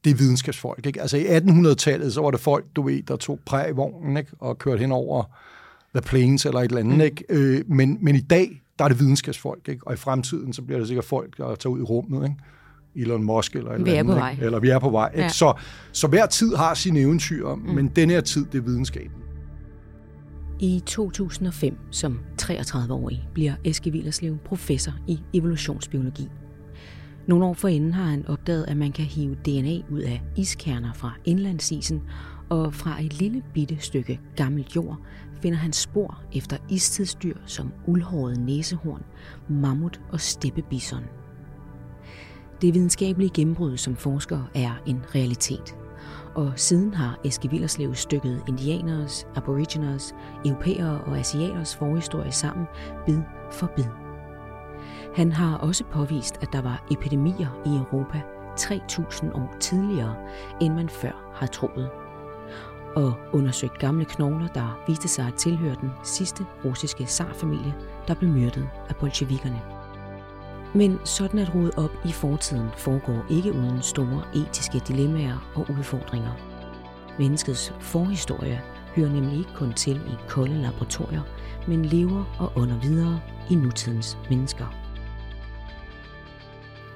[0.05, 0.87] det er videnskabsfolk.
[0.87, 1.01] Ikke?
[1.01, 4.31] Altså i 1800-tallet, så var det folk, du ved, der tog præg i vognen ikke?
[4.38, 5.25] og kørte hen over
[5.95, 6.95] The Plains eller et eller andet.
[6.95, 7.01] Mm.
[7.01, 7.25] Ikke?
[7.29, 9.69] Øh, men, men i dag, der er det videnskabsfolk.
[9.69, 9.87] Ikke?
[9.87, 12.23] Og i fremtiden, så bliver det sikkert folk, der tager ud i rummet.
[12.23, 12.37] Ikke?
[12.97, 14.12] Elon Musk eller vi eller andet.
[14.12, 14.31] er på vej.
[14.31, 14.45] Ikke?
[14.45, 15.11] Eller vi er på vej.
[15.15, 15.23] Ikke?
[15.23, 15.29] Ja.
[15.29, 15.55] Så,
[15.93, 17.75] så hver tid har sine eventyr, mm.
[17.75, 19.17] men den her tid, det er videnskaben.
[20.61, 26.29] I 2005, som 33-årig, bliver Eske Willerslev professor i evolutionsbiologi.
[27.27, 31.12] Nogle år forinden har han opdaget, at man kan hive DNA ud af iskerner fra
[31.25, 32.03] indlandsisen,
[32.49, 34.99] og fra et lille bitte stykke gammel jord
[35.43, 39.03] finder han spor efter istidsdyr som uldhåret næsehorn,
[39.49, 41.05] mammut og steppebison.
[42.63, 45.77] Det videnskabelige gennembrud som forsker er en realitet.
[46.35, 52.67] Og siden har Eske Villerslev stykket indianeres, aboriginers, europæere og asiaters forhistorie sammen
[53.07, 53.21] bid
[53.53, 53.85] for bid.
[55.15, 58.23] Han har også påvist, at der var epidemier i Europa
[58.57, 60.17] 3000 år tidligere,
[60.61, 62.06] end man før har troet.
[62.97, 67.75] Og undersøgt gamle knogler, der viste sig at tilhøre den sidste russiske zarfamilie,
[68.09, 69.61] der blev myrdet af bolsjevikkerne.
[70.75, 76.33] Men sådan at rode op i fortiden foregår ikke uden store etiske dilemmaer og udfordringer.
[77.19, 78.63] Menneskets forhistorie
[78.97, 81.23] hører nemlig ikke kun til i kolde laboratorier,
[81.69, 84.67] men lever og ånder videre i nutidens mennesker.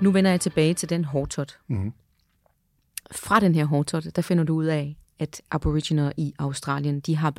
[0.00, 1.58] Nu vender jeg tilbage til den hårdtot.
[1.68, 1.92] Mhm.
[3.12, 7.30] Fra den her hårdtot, der finder du ud af, at aboriginer i Australien, de har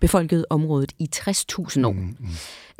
[0.00, 1.92] befolket, området i 60.000 år.
[1.92, 2.26] Mm, mm.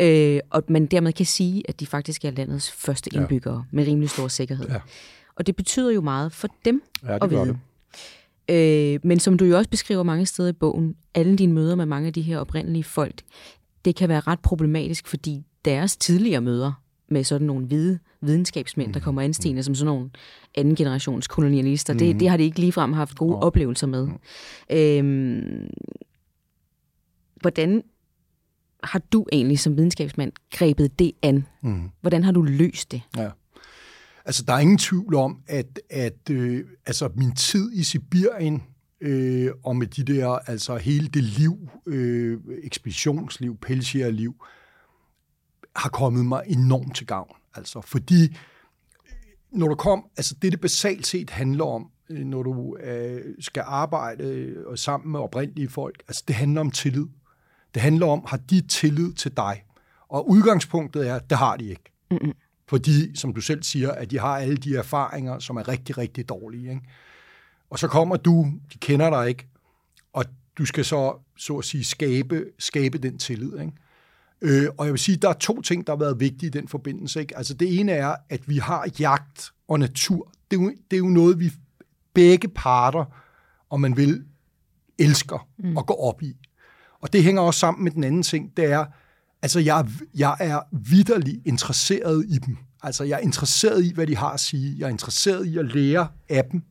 [0.01, 3.21] Øh, og man dermed kan sige, at de faktisk er landets første Ja.
[3.21, 4.69] indbyggere med rimelig stor sikkerhed.
[4.69, 4.81] Ja.
[5.37, 7.59] Og det betyder jo meget for dem Ja, det at vide.
[8.51, 11.87] Øh, men som du jo også beskriver mange steder i bogen, alle dine møder med
[11.87, 13.23] mange af de her oprindelige folk,
[13.85, 16.73] det kan være ret problematisk, fordi deres tidligere møder
[17.09, 20.11] med sådan nogle hvide videnskabsmænd, der kommer anstigende som sådan nogle
[20.55, 23.41] anden generations kolonialister, det, det har de ikke ligefrem haft gode Nå.
[23.41, 24.09] oplevelser med.
[24.71, 25.71] Øhm,
[27.41, 27.83] hvordan
[28.83, 31.47] har du egentlig som videnskabsmand grebet det an?
[31.63, 31.91] Mm.
[32.01, 33.03] Hvordan har du løst det?
[33.17, 33.31] Ja.
[34.25, 38.63] Altså, der er ingen tvivl om, at, at øh, altså, min tid i Sibirien
[39.01, 44.35] øh, og med de der, altså hele det liv, øh, ekspeditionsliv, pelsjærliv,
[45.79, 47.37] har kommet mig enormt til gavn.
[47.55, 48.37] Altså, fordi
[49.51, 53.63] når du kom, altså det, det basalt set handler om, øh, når du øh, skal
[53.67, 57.07] arbejde øh, sammen med oprindelige folk, altså det handler om tillid.
[57.75, 59.65] Det handler om, har de tillid til dig?
[60.09, 61.93] Og udgangspunktet er, det har de ikke.
[62.11, 62.33] Mm-mm.
[62.69, 66.29] Fordi, som du selv siger, at de har alle de erfaringer, som er rigtig, rigtig
[66.29, 66.71] dårlige.
[66.71, 66.83] Ikke?
[67.71, 69.49] Og så kommer du, de kender dig ikke,
[70.13, 70.25] og
[70.59, 73.53] du skal så, så at sige, skabe, skabe den tillid.
[73.61, 73.73] Ikke?
[74.41, 76.69] Øh, og jeg vil sige, der er to ting, der har været vigtige i den
[76.69, 77.21] forbindelse.
[77.21, 77.37] Ikke?
[77.37, 80.33] Altså det ene er, at vi har jagt og natur.
[80.51, 81.53] Det er jo, det er jo noget, vi
[82.15, 83.05] begge parter,
[83.71, 84.25] om man vil,
[84.99, 85.77] elsker mm.
[85.77, 86.37] og går op i.
[87.01, 88.85] Og det hænger også sammen med den anden ting, det er,
[89.43, 92.57] altså jeg, jeg er vidderligt interesseret i dem.
[92.83, 94.75] Altså jeg er interesseret i, hvad de har at sige.
[94.79, 96.63] Jeg er interesseret i at lære af dem.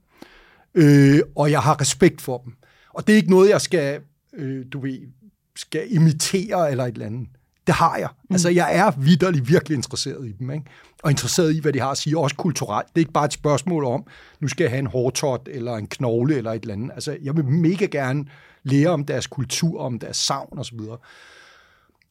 [0.74, 2.54] Øh, og jeg har respekt for dem.
[2.94, 4.02] Og det er ikke noget, jeg skal,
[4.34, 5.00] øh, du ved,
[5.56, 7.28] skal imitere eller et eller andet.
[7.68, 8.10] Det har jeg.
[8.30, 8.34] Mm.
[8.34, 10.66] Altså, jeg er vidderligt virkelig interesseret i dem, ikke?
[11.04, 12.88] Og interesseret i, hvad de har at sige, også kulturelt.
[12.88, 14.04] Det er ikke bare et spørgsmål om,
[14.40, 16.92] nu skal jeg have en hårtot eller en knogle eller et eller andet.
[16.94, 18.26] Altså, jeg vil mega gerne
[18.64, 20.80] lære om deres kultur, om deres savn osv.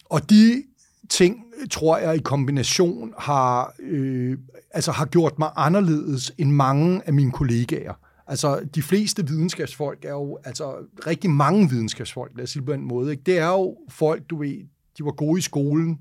[0.05, 0.63] Og de
[1.09, 4.39] ting, tror jeg, i kombination har, øh,
[4.71, 7.95] altså har gjort mig anderledes end mange af mine kollegaer.
[8.27, 10.75] Altså, de fleste videnskabsfolk er jo, altså
[11.07, 13.23] rigtig mange videnskabsfolk, lad os sige på den måde, ikke?
[13.27, 14.57] det er jo folk, du ved,
[14.99, 15.99] de var gode i skolen,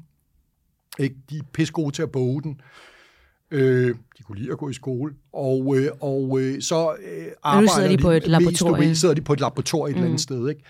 [0.99, 1.15] ikke?
[1.29, 2.62] de er pisse gode til at boge den,
[3.51, 7.71] øh, de kunne lide at gå i skole, og, øh, og øh, så øh, arbejder
[7.75, 8.79] sidder de på et mest, laboratorium.
[8.79, 9.97] ved, sidder de på et laboratorium et mm.
[9.97, 10.62] eller andet sted, ikke?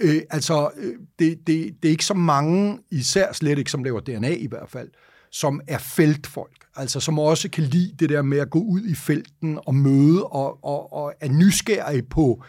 [0.00, 4.00] Øh, altså, øh, det, det, det er ikke så mange, især slet ikke, som laver
[4.00, 4.88] DNA i hvert fald,
[5.30, 6.56] som er feltfolk.
[6.76, 10.24] Altså, som også kan lide det der med at gå ud i felten og møde
[10.24, 12.44] og, og, og er nysgerrige på,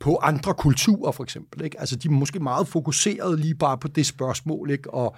[0.00, 1.64] på andre kulturer, for eksempel.
[1.64, 1.80] Ikke?
[1.80, 4.94] Altså, de er måske meget fokuseret lige bare på det spørgsmål, ikke?
[4.94, 5.16] Og,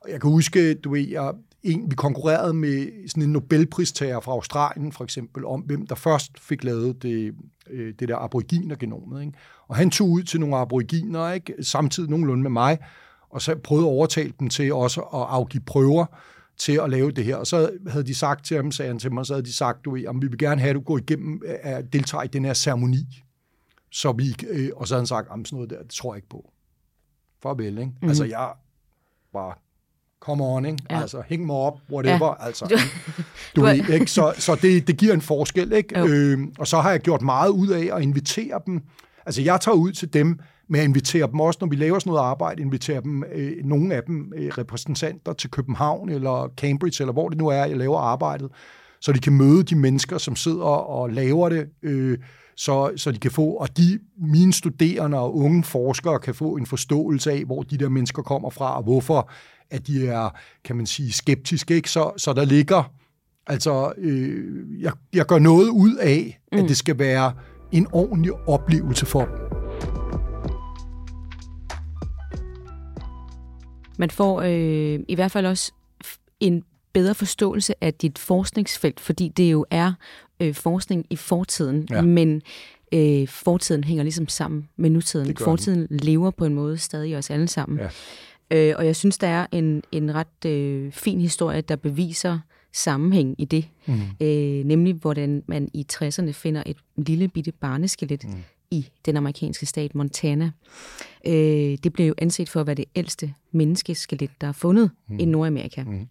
[0.00, 4.32] og jeg kan huske, du ved, jeg, en, vi konkurrerede med sådan en Nobelpristager fra
[4.32, 7.34] Australien, for eksempel, om hvem der først fik lavet det,
[7.70, 9.20] øh, det der aboriginergenomet.
[9.20, 9.32] Ikke?
[9.68, 11.54] Og han tog ud til nogle aboriginer, ikke?
[11.62, 12.78] samtidig nogenlunde med mig,
[13.30, 16.06] og så prøvede at overtale dem til også at afgive prøver
[16.58, 17.36] til at lave det her.
[17.36, 19.84] Og så havde de sagt til ham, sagde han til mig, så havde de sagt,
[19.84, 22.54] du, om vi vil gerne have, at du går igennem, at deltage i den her
[22.54, 23.22] ceremoni.
[23.90, 26.28] Så vi, øh, og så havde han sagt, sådan noget der, det tror jeg ikke
[26.28, 26.50] på.
[27.42, 27.84] Farvel, ikke?
[27.84, 28.08] Mm-hmm.
[28.08, 28.52] Altså, jeg
[29.32, 29.58] var
[30.20, 30.78] come on, ikke?
[30.90, 31.00] Ja.
[31.00, 32.46] Altså, hæng mig op, whatever, ja.
[32.46, 32.80] altså.
[33.56, 34.06] Du ved, ikke?
[34.06, 36.00] Så, så det, det giver en forskel, ikke?
[36.00, 38.82] Øh, og så har jeg gjort meget ud af at invitere dem.
[39.26, 42.10] Altså, jeg tager ud til dem med at invitere dem også, når vi laver sådan
[42.10, 47.12] noget arbejde, invitere dem, øh, nogle af dem øh, repræsentanter til København eller Cambridge, eller
[47.12, 48.50] hvor det nu er, jeg laver arbejdet,
[49.00, 52.18] så de kan møde de mennesker, som sidder og laver det, øh,
[52.60, 56.66] så, så de kan få, og de mine studerende og unge forskere kan få en
[56.66, 59.30] forståelse af, hvor de der mennesker kommer fra, og hvorfor
[59.70, 60.30] at de er,
[60.64, 61.74] kan man sige, skeptiske.
[61.74, 61.90] Ikke?
[61.90, 62.92] Så, så der ligger,
[63.46, 66.58] altså, øh, jeg, jeg gør noget ud af, mm.
[66.58, 67.32] at det skal være
[67.72, 69.34] en ordentlig oplevelse for dem.
[73.98, 75.72] Man får øh, i hvert fald også
[76.40, 79.92] en bedre forståelse af dit forskningsfelt, fordi det jo er
[80.40, 82.02] øh, forskning i fortiden, ja.
[82.02, 82.42] men
[82.92, 85.36] øh, fortiden hænger ligesom sammen med nutiden.
[85.36, 85.96] Fortiden den.
[85.96, 87.78] lever på en måde stadig os alle sammen.
[87.78, 87.88] Ja.
[88.50, 92.38] Øh, og jeg synes, der er en, en ret øh, fin historie, der beviser
[92.72, 93.68] sammenhæng i det.
[93.86, 94.00] Mm.
[94.20, 98.34] Øh, nemlig, hvordan man i 60'erne finder et lille bitte barneskelet mm.
[98.70, 100.50] i den amerikanske stat Montana.
[101.26, 105.18] Øh, det blev jo anset for at være det ældste menneskeskelet, der er fundet mm.
[105.18, 105.82] i Nordamerika.
[105.82, 106.08] Mm.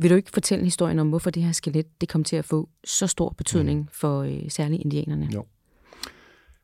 [0.00, 2.68] Vil du ikke fortælle historien om, hvorfor det her skelet det kom til at få
[2.84, 3.88] så stor betydning mm.
[3.92, 5.28] for øh, særligt indianerne?
[5.34, 5.44] Jo.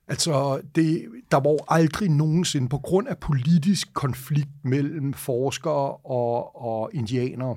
[0.09, 6.91] Altså, det, der var aldrig nogensinde, på grund af politisk konflikt mellem forskere og, og
[6.93, 7.57] indianere,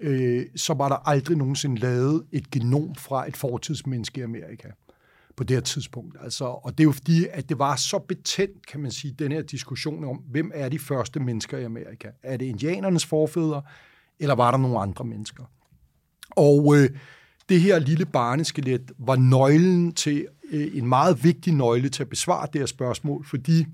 [0.00, 4.68] øh, så var der aldrig nogensinde lavet et genom fra et fortidsmenneske i Amerika
[5.36, 6.16] på det her tidspunkt.
[6.20, 9.32] Altså, og det er jo fordi, at det var så betændt, kan man sige, den
[9.32, 12.08] her diskussion om, hvem er de første mennesker i Amerika?
[12.22, 13.62] Er det indianernes forfædre,
[14.20, 15.44] eller var der nogle andre mennesker?
[16.30, 16.90] Og øh,
[17.48, 22.48] det her lille barneskelet var nøglen til, øh, en meget vigtig nøgle til at besvare
[22.52, 23.66] det her spørgsmål, fordi,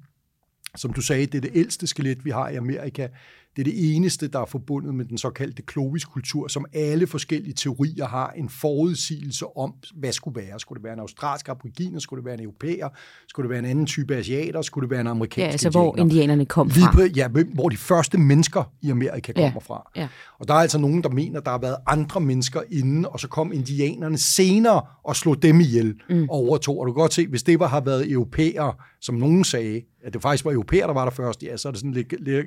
[0.77, 3.09] som du sagde, det er det ældste skelet, vi har i Amerika.
[3.57, 7.55] Det er det eneste, der er forbundet med den såkaldte klovisk kultur, som alle forskellige
[7.55, 10.61] teorier har en forudsigelse om, hvad skulle være.
[10.61, 11.99] Skulle det være en australsk aboriginer?
[11.99, 12.89] Skulle det være en europæer?
[13.29, 14.63] Skulle det være en anden type asiater?
[14.63, 15.85] Skulle det være en amerikansk Ja, altså indianer?
[15.85, 17.03] hvor indianerne kom fra.
[17.03, 19.91] Lige, ja, hvor de første mennesker i Amerika kommer ja, fra.
[19.97, 20.09] Ja.
[20.39, 23.29] Og der er altså nogen, der mener, der har været andre mennesker inden, og så
[23.29, 26.23] kom indianerne senere og slog dem ihjel mm.
[26.23, 26.81] og overtog.
[26.81, 30.13] Og du kan godt se, hvis det var, har været europæere, som nogen sagde, at
[30.13, 32.05] det faktisk var europæer, der var der først, ja, så er det sådan,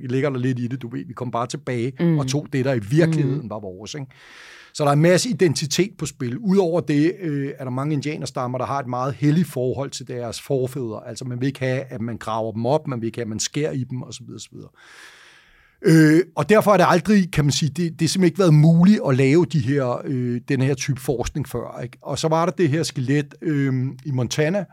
[0.10, 2.20] ligger der lidt i det, du ved, vi kom bare tilbage mm.
[2.20, 3.50] og tog det, der i virkeligheden mm.
[3.50, 3.94] var vores.
[3.94, 4.08] Ikke?
[4.74, 6.38] Så der er en masse identitet på spil.
[6.38, 10.41] Udover det øh, er der mange indianerstammer, der har et meget helligt forhold til deres
[10.41, 11.08] forfædre.
[11.08, 13.30] Altså man vil ikke have, at man graver dem op, man vil ikke have, at
[13.30, 14.24] man skærer i dem osv.
[14.36, 14.58] osv.
[15.82, 18.54] Øh, og derfor er det aldrig, kan man sige, det, det er simpelthen ikke været
[18.54, 21.80] muligt at lave de her, øh, den her type forskning før.
[21.84, 21.98] Ikke?
[22.02, 23.74] Og så var der det her skelet øh,
[24.06, 24.65] i Montana,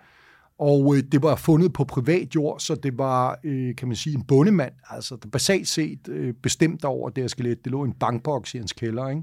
[0.63, 4.17] og øh, det var fundet på privat jord, så det var, øh, kan man sige,
[4.17, 7.65] en bondemand, altså der basalt set øh, bestemt over det her skelet.
[7.65, 9.23] Det lå i en bankboks i hans kælder, ikke?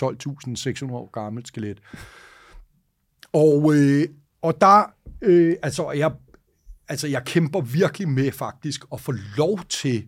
[0.00, 1.80] 12.600 år gammelt skelet.
[3.32, 4.08] Og, øh,
[4.42, 6.12] og der, øh, altså jeg,
[6.88, 10.06] altså jeg kæmper virkelig med faktisk at få lov til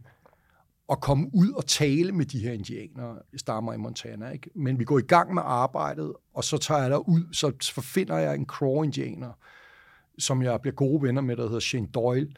[0.91, 4.31] at komme ud og tale med de her indianere, stammer i Montana.
[4.31, 4.51] Ikke?
[4.55, 8.19] Men vi går i gang med arbejdet, og så tager jeg der ud, så finder
[8.19, 9.33] jeg en Crow-indianer,
[10.21, 12.29] som jeg bliver gode venner med, der hedder Shane Doyle,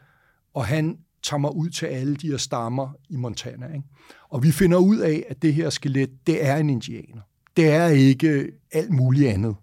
[0.53, 3.67] og han tager mig ud til alle de her stammer i Montana.
[3.67, 3.87] Ikke?
[4.29, 7.21] Og vi finder ud af, at det her skelet, det er en indianer.
[7.57, 9.55] Det er ikke alt muligt andet.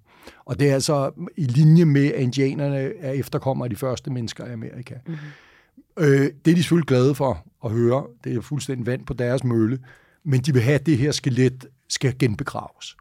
[0.45, 4.47] Og det er altså i linje med, at indianerne er efterkommere af de første mennesker
[4.47, 4.95] i Amerika.
[5.07, 5.19] Mm-hmm.
[5.99, 8.07] Øh, det er de selvfølgelig glade for at høre.
[8.25, 9.79] Det er fuldstændig vand på deres mølle.
[10.25, 12.97] Men de vil have, at det her skelet skal genbegraves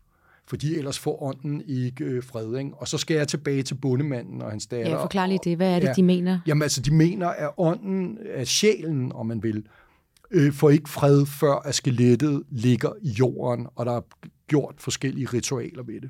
[0.49, 2.57] fordi ellers får ånden ikke øh, fred.
[2.57, 2.71] Ikke?
[2.73, 4.91] Og så skal jeg tilbage til bondemanden og hans datter.
[4.91, 5.57] Ja, forklar lige det.
[5.57, 6.39] Hvad er det, ja, de mener?
[6.47, 9.65] Jamen altså, de mener, at ånden, at sjælen, om man vil,
[10.31, 14.01] øh, får ikke fred, før at skelettet ligger i jorden, og der er
[14.47, 16.09] gjort forskellige ritualer ved det.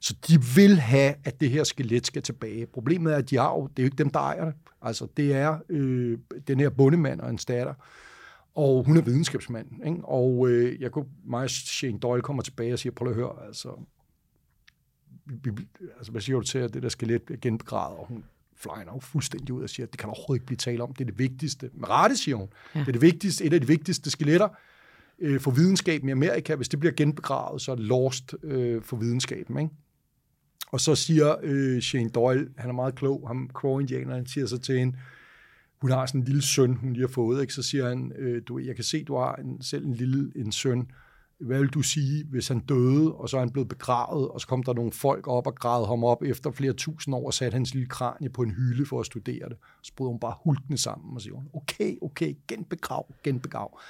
[0.00, 2.66] Så de vil have, at det her skelet skal tilbage.
[2.66, 4.54] Problemet er, at de har jo, det er jo ikke dem, der ejer det.
[4.82, 7.74] Altså, det er øh, den her bondemand og hans datter,
[8.58, 9.68] og hun er videnskabsmand.
[9.86, 10.04] Ikke?
[10.04, 13.46] Og øh, jeg kunne, mig og Shane Doyle kommer tilbage og siger, prøv at høre,
[13.46, 13.68] altså,
[15.26, 15.50] vi,
[15.96, 18.24] altså hvad siger du til, at det der skelet bliver genbegravet, og hun
[18.56, 20.92] flyner jo fuldstændig ud og siger, at det kan overhovedet ikke blive tale om.
[20.92, 21.70] Det er det vigtigste.
[21.74, 22.48] Med rette, siger hun.
[22.74, 22.80] Ja.
[22.80, 24.48] Det er det vigtigste, et af de vigtigste skeletter
[25.18, 26.54] øh, for videnskaben i Amerika.
[26.54, 29.58] Hvis det bliver genbegravet, så er det lost øh, for videnskaben.
[29.58, 29.70] Ikke?
[30.66, 34.78] Og så siger øh, Shane Doyle, han er meget klog, ham Crow-indianeren, siger så til
[34.78, 34.96] hende,
[35.80, 37.52] hun har sådan en lille søn, hun lige har fået, ikke?
[37.52, 40.52] så siger han, øh, du, jeg kan se, du har en, selv en lille en
[40.52, 40.90] søn,
[41.40, 44.46] hvad vil du sige, hvis han døde, og så er han blevet begravet, og så
[44.46, 47.54] kom der nogle folk op og gravede ham op efter flere tusind år, og satte
[47.54, 49.56] hans lille kranie på en hylde for at studere det.
[49.82, 53.80] Så brød hun bare hulkende sammen og siger, okay, okay, genbegrav, genbegrav.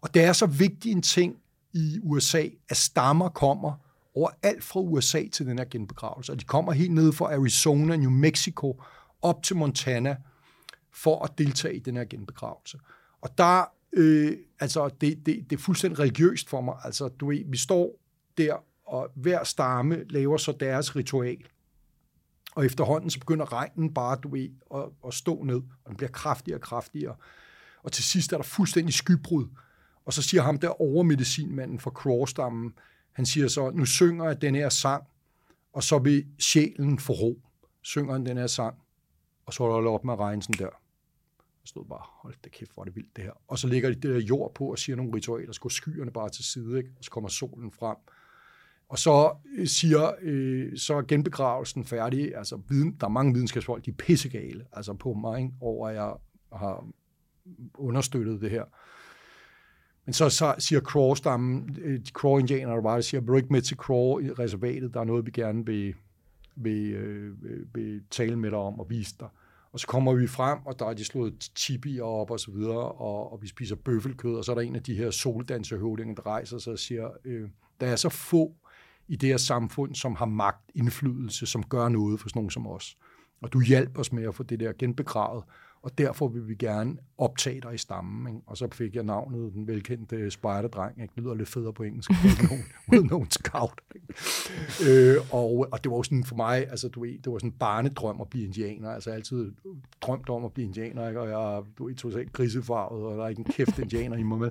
[0.00, 1.36] Og det er så vigtig en ting
[1.72, 3.72] i USA, at stammer kommer
[4.14, 6.32] over alt fra USA til den her genbegravelse.
[6.32, 8.82] Og de kommer helt ned fra Arizona, New Mexico,
[9.22, 10.16] op til Montana,
[10.94, 12.78] for at deltage i den her genbegravelse.
[13.20, 16.74] Og der, øh, altså, det, det, det er fuldstændig religiøst for mig.
[16.84, 18.00] Altså, du ved, vi står
[18.38, 21.44] der, og hver stamme laver så deres ritual.
[22.54, 26.10] Og efterhånden så begynder regnen bare, du ved, at, at stå ned, og den bliver
[26.10, 27.14] kraftigere og kraftigere.
[27.82, 29.46] Og til sidst er der fuldstændig skybrud.
[30.04, 32.74] Og så siger ham der overmedicinmanden fra Crawstammen,
[33.12, 35.04] han siger så, nu synger jeg den her sang,
[35.72, 37.42] og så vil sjælen få ro.
[37.82, 38.76] Synger han den her sang,
[39.46, 40.83] og så holder op med at regne sådan der.
[41.64, 43.32] Jeg stod bare, hold da kæft, hvor er det vildt det her.
[43.48, 46.10] Og så lægger de det der jord på og siger nogle ritualer, så går skyerne
[46.10, 46.90] bare til side, ikke?
[46.98, 47.96] og så kommer solen frem.
[48.88, 52.36] Og så øh, siger, øh, så er genbegravelsen færdig.
[52.36, 55.52] Altså, viden, der er mange videnskabsfolk, de er pissegale altså på mig, ikke?
[55.60, 56.14] over at jeg
[56.52, 56.86] har
[57.74, 58.64] understøttet det her.
[60.04, 63.62] Men så, så siger Craw-stammen, øh, de Craw-indianere, der var det, siger, du ikke med
[63.62, 64.94] til Craw-reservatet?
[64.94, 65.94] Der er noget, vi gerne vil,
[66.56, 67.34] vil, øh,
[67.74, 69.28] vil tale med dig om og vise dig.
[69.74, 72.92] Og så kommer vi frem, og der er de slået tibier op og så videre,
[72.92, 76.26] og, og vi spiser bøffelkød, og så er der en af de her soldansehøvdinger, der
[76.26, 77.48] rejser sig og siger, øh,
[77.80, 78.54] der er så få
[79.08, 82.66] i det her samfund, som har magt, indflydelse, som gør noget for sådan nogen som
[82.66, 82.96] os.
[83.42, 85.44] Og du hjælper os med at få det der genbegravet,
[85.84, 88.34] og derfor vil vi gerne optage dig i stammen.
[88.34, 88.40] Ikke?
[88.46, 91.12] Og så fik jeg navnet, den velkendte spejderdreng, ikke?
[91.16, 92.10] Det lyder lidt federe på engelsk,
[92.92, 93.80] uden nogen scout.
[94.88, 97.50] Øh, og, og det var jo sådan for mig, altså du ved, det var sådan
[97.50, 99.52] en barnedrøm at blive indianer, altså jeg altid
[100.00, 101.20] drømt om at blive indianer, ikke?
[101.20, 104.38] og jeg du ved, totalt grisefarvet, og der er ikke en kæft indianer i mig
[104.38, 104.50] med.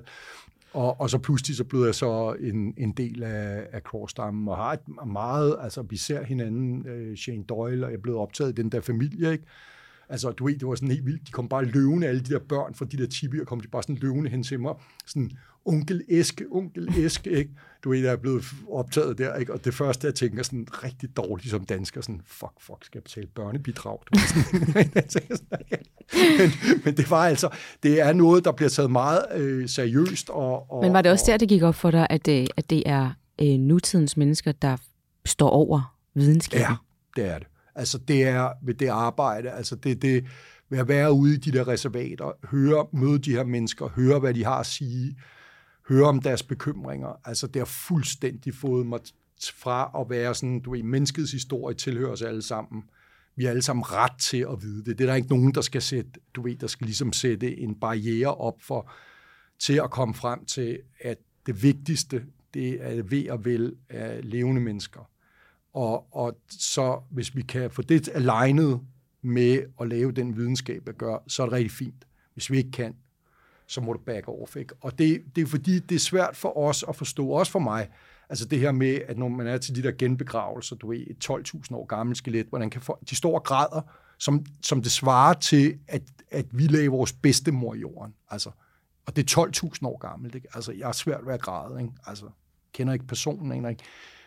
[0.72, 4.56] Og, og så pludselig så blev jeg så en, en del af, af Cross-stammen, og
[4.56, 8.62] har et meget, altså vi ser hinanden, uh, Shane Doyle, og jeg blevet optaget i
[8.62, 9.44] den der familie, ikke?
[10.08, 11.26] Altså, du ved, det var sådan helt vildt.
[11.26, 13.82] De kom bare løvende, alle de der børn fra de der tibier, kom de bare
[13.82, 14.74] sådan løvende hen til mig.
[15.06, 15.30] Sådan,
[15.64, 17.50] onkel Eske, onkel Eske, ikke?
[17.84, 19.52] Du ved, der er blevet optaget der, ikke?
[19.52, 23.02] Og det første, jeg tænker sådan rigtig dårligt som dansker, sådan, fuck, fuck, skal jeg
[23.02, 23.98] betale børnebidrag?
[24.06, 24.18] Du
[26.38, 26.50] men,
[26.84, 27.48] men det var altså,
[27.82, 30.30] det er noget, der bliver taget meget øh, seriøst.
[30.30, 32.48] Og, og, men var det også og, der, det gik op for dig, at det,
[32.56, 34.76] at det er øh, nutidens mennesker, der
[35.24, 36.66] står over videnskaben?
[36.68, 36.76] Ja,
[37.16, 37.46] det er det.
[37.74, 40.26] Altså det er ved det arbejde, altså det det
[40.68, 44.34] ved at være ude i de der reservater, høre, møde de her mennesker, høre, hvad
[44.34, 45.16] de har at sige,
[45.88, 47.20] høre om deres bekymringer.
[47.24, 49.00] Altså det har fuldstændig fået mig
[49.54, 52.82] fra at være sådan, du ved, menneskets historie tilhører os alle sammen.
[53.36, 54.98] Vi har alle sammen ret til at vide det.
[54.98, 57.74] Det er der ikke nogen, der skal sætte, du ved, der skal ligesom sætte en
[57.74, 58.90] barriere op for,
[59.58, 64.60] til at komme frem til, at det vigtigste, det er ved og vel af levende
[64.60, 65.10] mennesker.
[65.74, 68.80] Og, og så hvis vi kan få det alignet
[69.22, 72.06] med at lave den videnskab, jeg gør, så er det rigtig fint.
[72.34, 72.96] Hvis vi ikke kan,
[73.66, 74.56] så må du back off.
[74.56, 74.74] Ikke?
[74.80, 77.88] Og det, det er fordi, det er svært for os at forstå, også for mig,
[78.28, 81.30] altså det her med, at når man er til de der genbegravelser, du er et
[81.30, 83.80] 12.000 år gammelt skelet, hvordan kan folk, de står og græder,
[84.18, 88.14] som, som det svarer til, at, at vi lagde vores bedste mor i jorden.
[88.30, 88.50] Altså,
[89.06, 90.34] og det er 12.000 år gammelt.
[90.34, 90.48] Ikke?
[90.54, 91.80] Altså, jeg er svært ved at græde.
[91.80, 91.92] Ikke?
[92.06, 92.26] Altså,
[92.72, 93.70] kender ikke personen.
[93.70, 93.82] Ikke?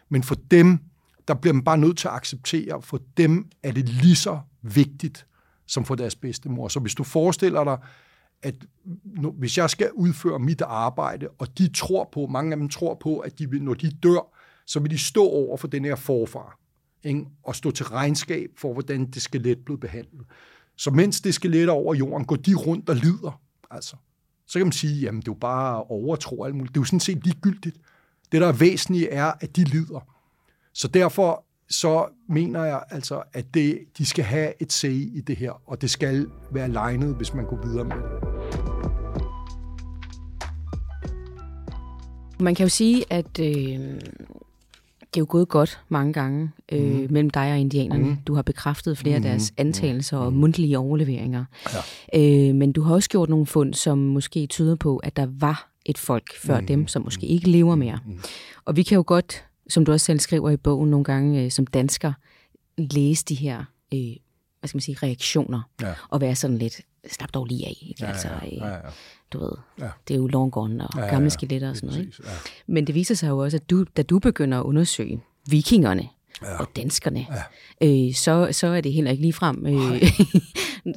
[0.10, 0.79] Men for dem,
[1.27, 5.25] der bliver man bare nødt til at acceptere, for dem er det lige så vigtigt,
[5.65, 6.67] som for deres bedstemor.
[6.67, 7.77] Så hvis du forestiller dig,
[8.41, 8.55] at
[9.03, 12.97] nu, hvis jeg skal udføre mit arbejde, og de tror på, mange af dem tror
[13.01, 14.35] på, at de vil, når de dør,
[14.65, 16.59] så vil de stå over for den her forfar,
[17.03, 17.25] ikke?
[17.43, 20.25] og stå til regnskab for, hvordan det skelet blev behandlet.
[20.75, 23.41] Så mens det skelet er over jorden, går de rundt og lider.
[23.71, 23.95] Altså.
[24.47, 26.73] Så kan man sige, jamen det er jo bare overtro alt muligt.
[26.73, 27.77] Det er jo sådan set ligegyldigt.
[28.31, 30.16] Det, der er væsentligt, er, at de lider.
[30.77, 35.35] Så derfor så mener jeg altså, at det, de skal have et C i det
[35.35, 38.03] her, og det skal være legnet, hvis man går videre med det.
[42.39, 43.45] Man kan jo sige, at øh,
[44.99, 47.07] det er jo gået godt mange gange øh, mm.
[47.09, 48.03] mellem dig og indianerne.
[48.03, 48.17] Mm.
[48.27, 49.25] Du har bekræftet flere mm.
[49.25, 49.67] af deres mm-hmm.
[49.67, 50.25] antagelser mm.
[50.25, 51.45] og mundtlige overleveringer.
[52.13, 52.49] Ja.
[52.49, 55.71] Øh, men du har også gjort nogle fund, som måske tyder på, at der var
[55.85, 56.67] et folk før mm.
[56.67, 57.99] dem, som måske ikke lever mere.
[58.06, 58.19] Mm.
[58.65, 61.51] Og vi kan jo godt som du også selv skriver i bogen nogle gange, øh,
[61.51, 62.13] som dansker,
[62.77, 63.63] læse de her
[63.93, 64.15] øh,
[64.59, 65.93] hvad skal man sige, reaktioner, ja.
[66.09, 67.77] og være sådan lidt, slap dog lige af.
[67.81, 68.03] Ikke?
[68.03, 68.79] Ja, altså, ja, ja, ja.
[69.33, 69.89] Du ved, ja.
[70.07, 72.01] det er jo long gone og ja, ja, gamle skeletter og sådan noget.
[72.01, 72.17] Ikke?
[72.25, 72.29] Ja.
[72.67, 76.07] Men det viser sig jo også, at du, da du begynder at undersøge vikingerne,
[76.41, 76.59] ja.
[76.59, 77.25] og danskerne,
[77.81, 78.07] ja.
[78.07, 79.65] øh, så, så er det heller ikke ligefrem...
[79.65, 79.75] Øh,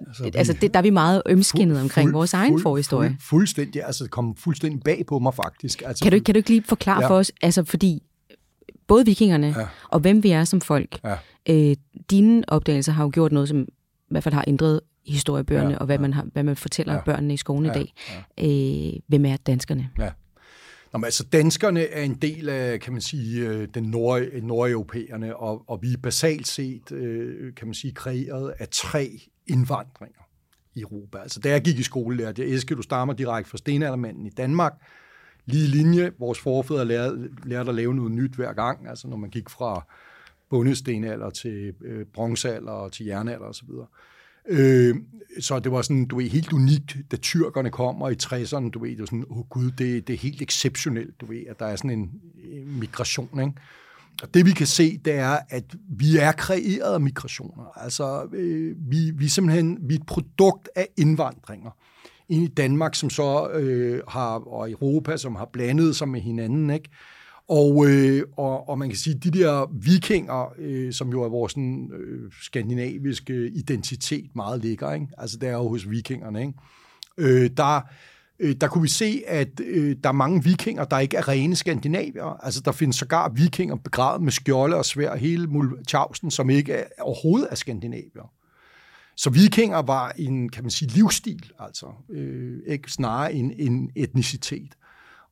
[0.08, 3.08] altså, altså det, der er vi meget ømskinnet fuld, omkring fuld, vores egen fuld, forhistorie.
[3.08, 5.82] Fuld, fuldstændig, altså det kom fuldstændig bag på mig faktisk.
[5.86, 7.08] Altså, kan, du, kan du ikke lige forklare ja.
[7.08, 8.02] for os, altså fordi
[8.90, 9.66] både vikingerne ja.
[9.88, 11.16] og hvem vi er som folk, ja.
[11.48, 11.76] øh,
[12.10, 13.66] dine opdagelser har jo gjort noget, som i
[14.08, 16.00] hvert fald har ændret historiebøgerne, ja, og hvad, ja.
[16.00, 17.94] man har, hvad man fortæller ja, børnene i skolen ja, i dag.
[18.38, 18.92] Ja.
[18.92, 19.90] Øh, hvem er danskerne?
[19.98, 20.10] Ja.
[20.92, 25.36] Nå, men altså, danskerne er en del af, kan man sige, øh, den nord, nordeuropæerne,
[25.36, 30.22] og, og vi er basalt set, øh, kan man sige, kreeret af tre indvandringer
[30.74, 31.18] i Europa.
[31.18, 34.30] Altså, da jeg gik i skole, lærte jeg, Eske, du stammer direkte fra stenaldermanden i
[34.30, 34.72] Danmark,
[35.46, 36.12] lige linje.
[36.18, 39.86] Vores forfædre lærte, lærte at lave noget nyt hver gang, altså når man gik fra
[40.50, 43.68] bundestenalder til øh, bronzealder og til jernalder osv.
[44.48, 44.96] Øh,
[45.40, 48.90] så det var sådan, du ved, helt unikt, da tyrkerne kommer i 60'erne, du ved,
[48.90, 51.66] det var sådan, åh oh, gud, det, det er helt exceptionelt, du ved, at der
[51.66, 52.20] er sådan en
[52.78, 53.52] migration, ikke?
[54.22, 57.78] Og det vi kan se, det er, at vi er kreeret af migrationer.
[57.78, 61.70] Altså, øh, vi, vi simpelthen vi er et produkt af indvandringer
[62.30, 66.90] i Danmark, som så øh, har, og Europa, som har blandet sig med hinanden, ikke?
[67.48, 71.52] Og, øh, og, og man kan sige, de der vikinger, øh, som jo er vores
[71.52, 75.06] sådan, øh, skandinaviske identitet meget ligger, ikke?
[75.18, 76.52] altså det er jo hos vikingerne, ikke?
[77.18, 77.80] Øh, der,
[78.38, 81.56] øh, der kunne vi se, at øh, der er mange vikinger, der ikke er rene
[81.56, 82.44] skandinavier.
[82.44, 86.84] Altså der findes sågar vikinger begravet med skjolde og svær hele Mulchausen, som ikke er,
[87.00, 88.32] overhovedet er skandinavier.
[89.16, 94.76] Så vikinger var en, kan man sige, livsstil, altså øh, ikke snarere en, en etnicitet.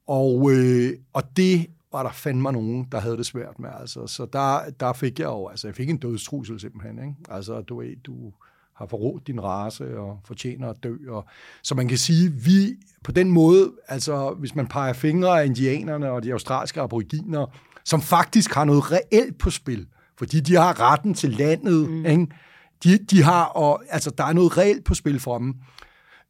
[0.07, 3.71] Og, øh, og det var der fandme nogen, der havde det svært med.
[3.81, 4.07] Altså.
[4.07, 6.99] Så der, der fik jeg jo, altså jeg fik en dødstrussel simpelthen.
[6.99, 7.15] Ikke?
[7.29, 8.33] Altså du ved, du
[8.75, 10.97] har forrådt din race og fortjener at dø.
[11.09, 11.25] Og,
[11.63, 16.11] så man kan sige, vi på den måde, altså hvis man peger fingre af indianerne
[16.11, 17.47] og de australske aboriginer,
[17.85, 19.87] som faktisk har noget reelt på spil,
[20.19, 22.07] fordi de har retten til landet, mm.
[22.07, 22.27] ikke?
[22.85, 25.55] De, de har, og, altså der er noget reelt på spil for dem.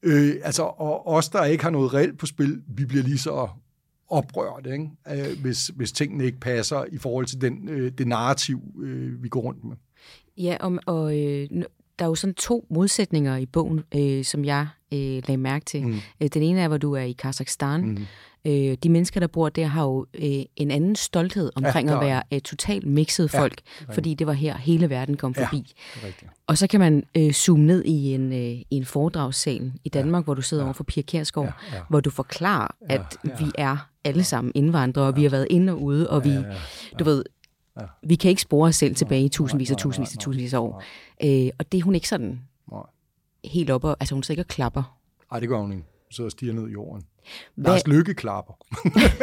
[0.02, 3.48] Øh, altså, og os, der ikke har noget reelt på spil, vi bliver lige så
[4.08, 4.90] oprørt, ikke?
[5.10, 9.28] Øh, hvis, hvis tingene ikke passer i forhold til den, øh, det narrativ, øh, vi
[9.28, 9.76] går rundt med.
[10.36, 11.48] Ja, og, og øh,
[11.98, 15.86] der er jo sådan to modsætninger i bogen, øh, som jeg øh, lagde mærke til.
[15.86, 15.94] Mm.
[16.22, 17.80] Øh, den ene er, hvor du er i Kazakhstan.
[17.80, 17.98] Mm.
[18.48, 22.00] Øh, de mennesker, der bor der, har jo øh, en anden stolthed omkring ja, at
[22.00, 23.60] være et totalt mixet ja, folk,
[23.92, 25.74] fordi det var her, hele verden kom forbi.
[26.02, 26.08] Ja,
[26.46, 30.22] og så kan man øh, zoome ned i en, øh, i en foredragssal i Danmark,
[30.22, 31.82] ja, hvor du sidder ja, over for Pia Kjærsgaard, ja, ja.
[31.88, 33.44] hvor du forklarer, at ja, ja.
[33.44, 36.40] vi er alle sammen indvandrere, og vi har været inde og ude, og vi, ja,
[36.40, 36.96] ja, ja.
[36.98, 37.24] du ved,
[37.80, 37.86] ja.
[38.02, 40.82] vi kan ikke spore os selv tilbage i tusindvis og tusindvis og tusindvis af år.
[41.24, 42.40] Øh, og det er hun ikke sådan
[43.44, 44.98] helt op, og, altså hun sidder ikke og klapper.
[45.30, 45.82] Nej, det gør hun ikke.
[45.82, 47.02] Hun sidder og stiger ned i jorden.
[47.54, 47.72] Hvad?
[47.72, 48.54] Lars Lykke klapper.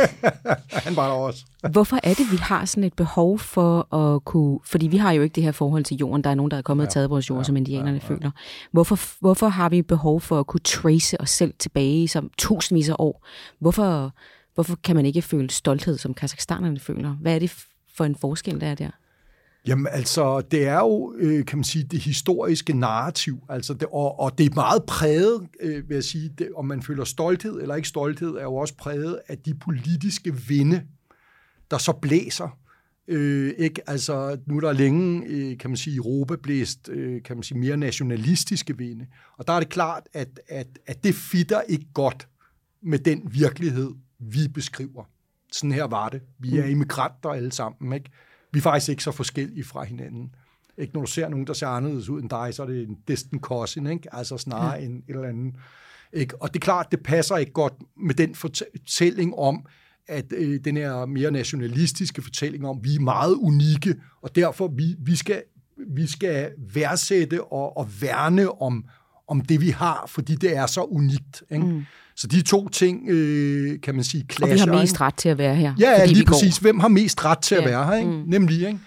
[0.86, 1.46] Han var der også.
[1.72, 4.60] Hvorfor er det, vi har sådan et behov for at kunne...
[4.66, 6.24] Fordi vi har jo ikke det her forhold til jorden.
[6.24, 8.08] Der er nogen, der er kommet ja, og taget vores jord, ja, som indianerne ja,
[8.10, 8.14] ja.
[8.14, 8.32] føler.
[8.72, 12.96] Hvorfor, hvorfor har vi behov for at kunne trace os selv tilbage som tusindvis af
[13.00, 13.28] år?
[13.60, 14.12] Hvorfor,
[14.56, 17.10] hvorfor kan man ikke føle stolthed, som kazakhstanerne føler?
[17.10, 17.66] Hvad er det
[17.98, 18.90] for en forskel, der er der?
[19.68, 24.20] Jamen altså, det er jo, øh, kan man sige, det historiske narrativ, altså det, og,
[24.20, 27.76] og det er meget præget, øh, vil jeg sige, det, om man føler stolthed eller
[27.76, 30.84] ikke stolthed, er jo også præget af de politiske vinde,
[31.72, 32.58] der så blæser.
[33.08, 33.90] Øh, ikke?
[33.90, 37.58] Altså, nu er der længe, øh, kan man sige, Europa blæst, øh, kan man sige,
[37.58, 39.06] mere nationalistiske vinde.
[39.38, 42.28] Og der er det klart, at, at, at det fitter ikke godt
[42.82, 45.04] med den virkelighed, vi beskriver.
[45.52, 46.22] Sådan her var det.
[46.40, 46.70] Vi er mm.
[46.70, 48.10] immigranter alle sammen, ikke?
[48.56, 50.36] Vi er faktisk ikke så forskellige fra hinanden.
[50.78, 52.98] Ikke når du ser nogen, der ser anderledes ud end dig, så er det en
[53.08, 54.16] distant cousin, ikke?
[54.16, 54.86] altså snarere ja.
[54.86, 55.58] en eller anden.
[56.14, 56.42] Ikke?
[56.42, 59.66] Og det er klart, det passer ikke godt med den fortælling om,
[60.08, 64.96] at øh, den her mere nationalistiske fortælling om, vi er meget unikke, og derfor vi,
[65.00, 65.44] vi, skal,
[65.88, 68.86] vi skal værdsætte og, og værne om,
[69.28, 71.44] om det, vi har, fordi det er så unikt.
[71.52, 71.66] Ikke?
[71.66, 71.82] Mm.
[72.16, 74.54] Så de to ting, øh, kan man sige, clasher.
[74.54, 75.74] Og vi har mest ret til at være her.
[75.80, 76.60] Ja, lige præcis.
[76.60, 76.62] Går.
[76.62, 77.62] Hvem har mest ret til ja.
[77.62, 77.94] at være her?
[77.94, 78.12] Ikke?
[78.12, 78.24] Mm.
[78.28, 78.80] Nemlig, ikke?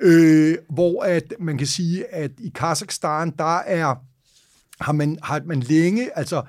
[0.00, 3.94] Øh, hvor at man kan sige, at i Kazakhstan, der er,
[4.80, 6.42] har man, har man længe, altså,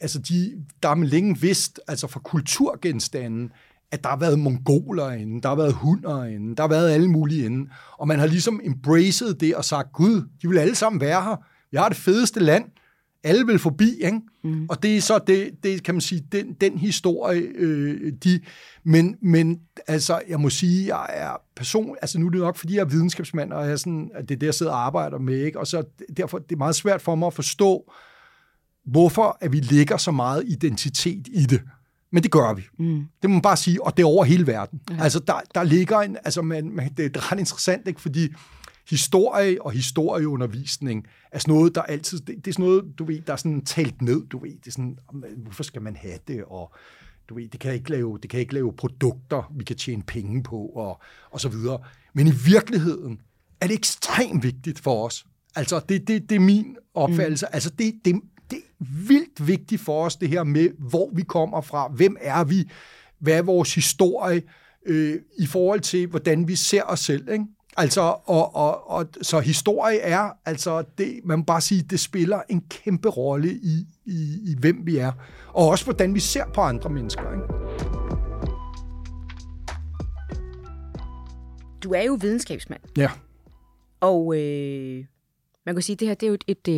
[0.00, 0.52] altså de,
[0.82, 3.50] der har man længe vidst, altså fra kulturgenstanden,
[3.92, 7.08] at der har været mongoler inde, der har været hunder inde, der har været alle
[7.08, 7.70] mulige inde.
[7.98, 11.36] Og man har ligesom embraced det og sagt, gud, de vil alle sammen være her.
[11.70, 12.64] Vi har det fedeste land
[13.26, 14.20] alle vil forbi, ikke?
[14.44, 14.66] Mm.
[14.68, 18.40] Og det er så det, det kan man sige, den, den historie, øh, de,
[18.84, 22.74] men, men altså, jeg må sige, jeg er person, altså nu er det nok, fordi
[22.74, 25.18] jeg er videnskabsmand, og jeg er sådan, at det er det, jeg sidder og arbejder
[25.18, 25.58] med, ikke?
[25.58, 25.82] Og så
[26.16, 27.92] derfor, det er meget svært for mig at forstå,
[28.84, 31.60] hvorfor at vi lægger så meget identitet i det.
[32.12, 32.62] Men det gør vi.
[32.78, 33.04] Mm.
[33.22, 34.80] Det må man bare sige, og det er over hele verden.
[34.90, 35.02] Ja.
[35.02, 38.00] Altså, der, der ligger en, altså, man, man, det er ret interessant, ikke?
[38.00, 38.28] fordi
[38.90, 43.20] historie og historieundervisning er sådan noget, der altid, det, det er sådan noget, du ved,
[43.20, 44.98] der er sådan talt ned, du ved, det er sådan,
[45.36, 46.74] hvorfor skal man have det, og
[47.28, 50.42] du ved, det kan ikke lave, det kan ikke lave produkter, vi kan tjene penge
[50.42, 51.78] på, og, og så videre.
[52.14, 53.20] Men i virkeligheden
[53.60, 55.26] er det ekstremt vigtigt for os.
[55.56, 57.46] Altså, det, det, det er min opfattelse.
[57.46, 57.54] Mm.
[57.54, 58.14] Altså, det, det,
[58.50, 62.44] det er vildt vigtigt for os, det her med, hvor vi kommer fra, hvem er
[62.44, 62.70] vi,
[63.18, 64.42] hvad er vores historie,
[64.86, 67.44] øh, i forhold til, hvordan vi ser os selv, ikke?
[67.78, 72.42] Altså, og, og, og, så historie er, altså, det, man må bare sige, det spiller
[72.48, 75.12] en kæmpe rolle i, i, i, hvem vi er,
[75.48, 77.32] og også hvordan vi ser på andre mennesker.
[77.32, 77.46] Ikke?
[81.82, 82.80] Du er jo videnskabsmand.
[82.96, 83.10] Ja.
[84.00, 85.04] Og øh,
[85.66, 86.68] man kan sige, det her det er jo et, et,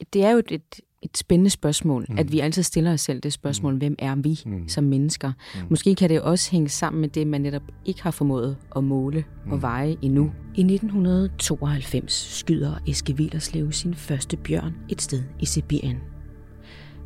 [0.00, 2.18] et, det er jo et, et, et spændende spørgsmål, mm.
[2.18, 3.78] at vi altid stiller os selv det spørgsmål, mm.
[3.78, 4.68] hvem er vi mm.
[4.68, 5.32] som mennesker?
[5.54, 5.60] Mm.
[5.70, 9.24] Måske kan det også hænge sammen med det, man netop ikke har formået at måle
[9.46, 9.52] mm.
[9.52, 10.32] og veje endnu.
[10.54, 15.98] I 1992 skyder Eske Willerslev sin første bjørn et sted i Sibirien.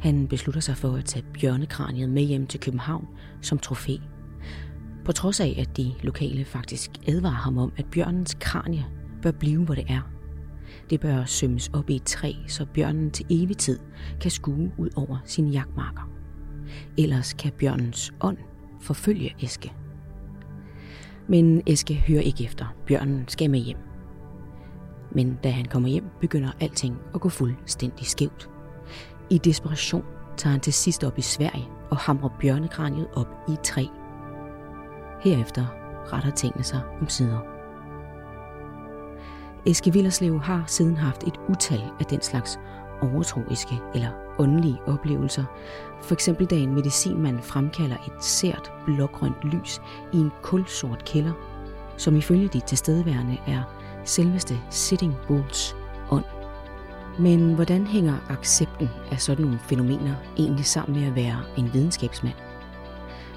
[0.00, 3.06] Han beslutter sig for at tage bjørnekraniet med hjem til København
[3.40, 3.96] som trofæ.
[5.04, 8.84] På trods af, at de lokale faktisk advarer ham om, at bjørnens kranie
[9.22, 10.00] bør blive, hvor det er–
[10.92, 13.78] det bør sømmes op i et træ, så bjørnen til evig tid
[14.20, 16.10] kan skue ud over sine jagtmarker.
[16.98, 18.36] Ellers kan bjørnens ånd
[18.80, 19.72] forfølge Eske.
[21.28, 22.74] Men Eske hører ikke efter.
[22.86, 23.76] Bjørnen skal med hjem.
[25.12, 28.50] Men da han kommer hjem, begynder alting at gå fuldstændig skævt.
[29.30, 30.04] I desperation
[30.36, 33.84] tager han til sidst op i Sverige og hamrer bjørnekraniet op i et træ.
[35.20, 35.66] Herefter
[36.12, 37.51] retter tingene sig om sider.
[39.66, 42.58] Eske Villerslev har siden haft et utal af den slags
[43.02, 44.08] overtroiske eller
[44.38, 45.44] åndelige oplevelser.
[46.02, 49.80] For eksempel da en medicinmand fremkalder et sært blågrønt lys
[50.12, 51.32] i en kulsort kælder,
[51.96, 53.62] som ifølge de tilstedeværende er
[54.04, 55.76] selveste Sitting Bulls
[56.10, 56.24] ånd.
[57.18, 62.34] Men hvordan hænger accepten af sådan nogle fænomener egentlig sammen med at være en videnskabsmand?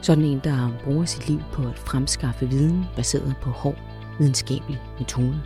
[0.01, 3.79] Sådan en, der bruger sit liv på at fremskaffe viden baseret på hård
[4.19, 5.41] videnskabelig metode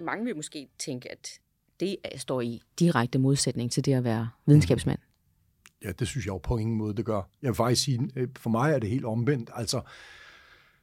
[0.00, 1.40] mange vil måske tænke, at
[1.80, 4.98] det står i direkte modsætning til det at være videnskabsmand.
[4.98, 5.88] Mm-hmm.
[5.88, 7.22] Ja, det synes jeg jo på ingen måde, det gør.
[7.42, 9.50] Jeg vil faktisk sige, øh, for mig er det helt omvendt.
[9.54, 9.80] Altså,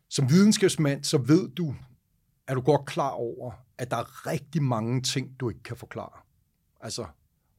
[0.09, 1.75] som videnskabsmand, så ved du,
[2.47, 6.19] er du godt klar over, at der er rigtig mange ting, du ikke kan forklare.
[6.81, 7.05] Altså,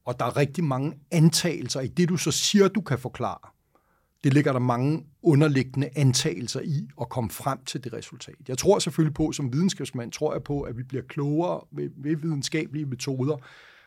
[0.05, 3.51] og der er rigtig mange antagelser i det, du så siger, du kan forklare
[4.25, 8.35] det ligger der mange underliggende antagelser i at komme frem til det resultat.
[8.49, 12.17] Jeg tror selvfølgelig på, som videnskabsmand, tror jeg på, at vi bliver klogere ved, ved
[12.17, 13.37] videnskabelige metoder,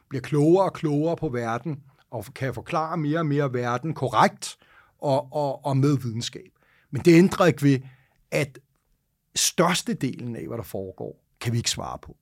[0.10, 1.80] bliver klogere og klogere på verden,
[2.12, 4.58] og kan forklare mere og mere verden korrekt
[5.02, 6.52] og, og, og med videnskab.
[6.92, 7.80] Men det ændrer ikke ved,
[8.32, 8.60] at
[9.36, 12.18] størstedelen af, hvad der foregår, kan vi ikke svare på.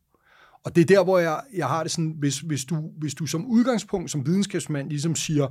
[0.64, 3.26] Og det er der, hvor jeg, jeg har det sådan, hvis, hvis, du, hvis du
[3.26, 5.48] som udgangspunkt som videnskabsmand ligesom siger,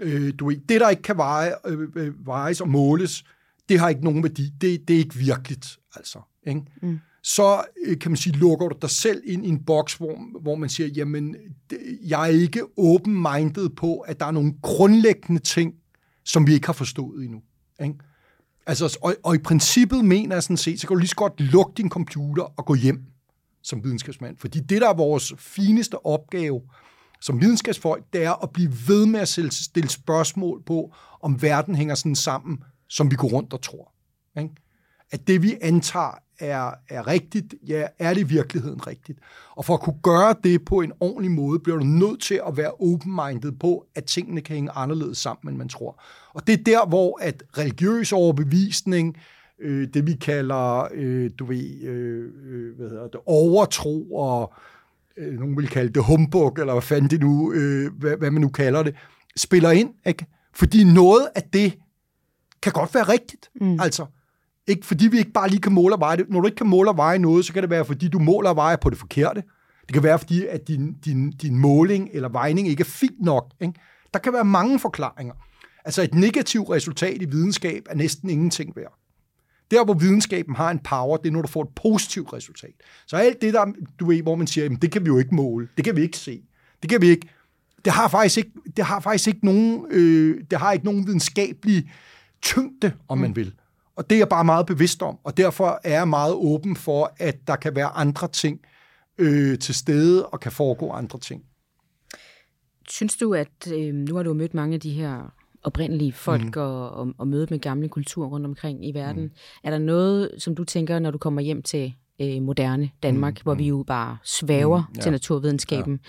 [0.00, 3.24] Øh, du ved, det, der ikke kan veje, øh, øh, vejes og måles,
[3.68, 4.50] det har ikke nogen værdi.
[4.60, 6.20] Det, det er ikke virkeligt, altså.
[6.46, 6.62] Ikke?
[6.82, 6.98] Mm.
[7.22, 10.54] Så øh, kan man sige, lukker du dig selv ind i en boks, hvor, hvor
[10.54, 11.36] man siger, jamen,
[11.70, 15.74] det, jeg er ikke open-minded på, at der er nogle grundlæggende ting,
[16.24, 17.42] som vi ikke har forstået endnu.
[17.82, 17.94] Ikke?
[18.66, 21.40] Altså, og, og i princippet mener jeg sådan set, så kan du lige så godt
[21.40, 23.04] lukke din computer og gå hjem
[23.62, 24.36] som videnskabsmand.
[24.38, 26.60] Fordi det, der er vores fineste opgave,
[27.20, 31.94] som videnskabsfolk, det er at blive ved med at stille spørgsmål på, om verden hænger
[31.94, 33.92] sådan sammen, som vi går rundt og tror.
[34.38, 34.54] Ikke?
[35.10, 39.18] At det, vi antager, er, er rigtigt, ja, er det i virkeligheden rigtigt?
[39.56, 42.56] Og for at kunne gøre det på en ordentlig måde, bliver du nødt til at
[42.56, 46.02] være open-minded på, at tingene kan hænge anderledes sammen, end man tror.
[46.34, 49.16] Og det er der, hvor at religiøs overbevisning,
[49.60, 54.75] øh, det vi kalder, øh, du ved, øh, øh hvad hedder det, overtro og øh,
[55.18, 58.48] nogen vil kalde det humbug, eller hvad fanden det nu, øh, hvad, hvad man nu
[58.48, 58.94] kalder det,
[59.36, 59.90] spiller ind.
[60.06, 60.26] Ikke?
[60.54, 61.78] Fordi noget af det
[62.62, 63.50] kan godt være rigtigt.
[63.60, 63.80] Mm.
[63.80, 64.06] Altså,
[64.66, 66.30] ikke fordi vi ikke bare lige kan måle og veje det.
[66.30, 68.50] Når du ikke kan måle og veje noget, så kan det være, fordi du måler
[68.50, 69.42] og vejer på det forkerte.
[69.86, 73.52] Det kan være, fordi at din, din, din måling eller vejning ikke er fint nok.
[73.60, 73.74] Ikke?
[74.14, 75.34] Der kan være mange forklaringer.
[75.84, 78.98] Altså et negativt resultat i videnskab er næsten ingenting værd.
[79.70, 82.74] Der, hvor videnskaben har en power, det er, når du får et positivt resultat.
[83.06, 85.34] Så alt det, der, du ved, hvor man siger, jamen, det kan vi jo ikke
[85.34, 86.42] måle, det kan vi ikke se,
[86.82, 87.28] det kan vi ikke,
[87.84, 91.90] det har faktisk ikke, det har faktisk ikke nogen, øh, det har ikke nogen videnskabelig
[92.42, 93.22] tyngde, om mm.
[93.22, 93.54] man vil.
[93.96, 97.14] Og det er jeg bare meget bevidst om, og derfor er jeg meget åben for,
[97.18, 98.60] at der kan være andre ting
[99.18, 101.42] øh, til stede, og kan foregå andre ting.
[102.88, 106.62] Synes du, at øh, nu har du mødt mange af de her oprindelige folk mm.
[106.62, 109.22] og, og, og mødet med gamle kulturer rundt omkring i verden.
[109.22, 109.30] Mm.
[109.64, 113.42] Er der noget, som du tænker, når du kommer hjem til øh, moderne Danmark, mm.
[113.42, 114.94] hvor vi jo bare svæver mm.
[114.96, 115.02] ja.
[115.02, 116.00] til naturvidenskaben?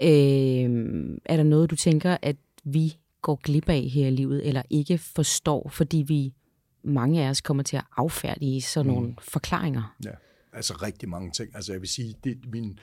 [0.00, 0.06] Ja.
[0.06, 0.64] Ja.
[0.64, 4.62] Øh, er der noget, du tænker, at vi går glip af her i livet, eller
[4.70, 6.34] ikke forstår, fordi vi
[6.84, 8.94] mange af os kommer til at affærdige sådan mm.
[8.96, 9.96] nogle forklaringer?
[10.04, 10.10] Ja,
[10.52, 11.50] altså rigtig mange ting.
[11.54, 12.78] Altså jeg vil sige, det min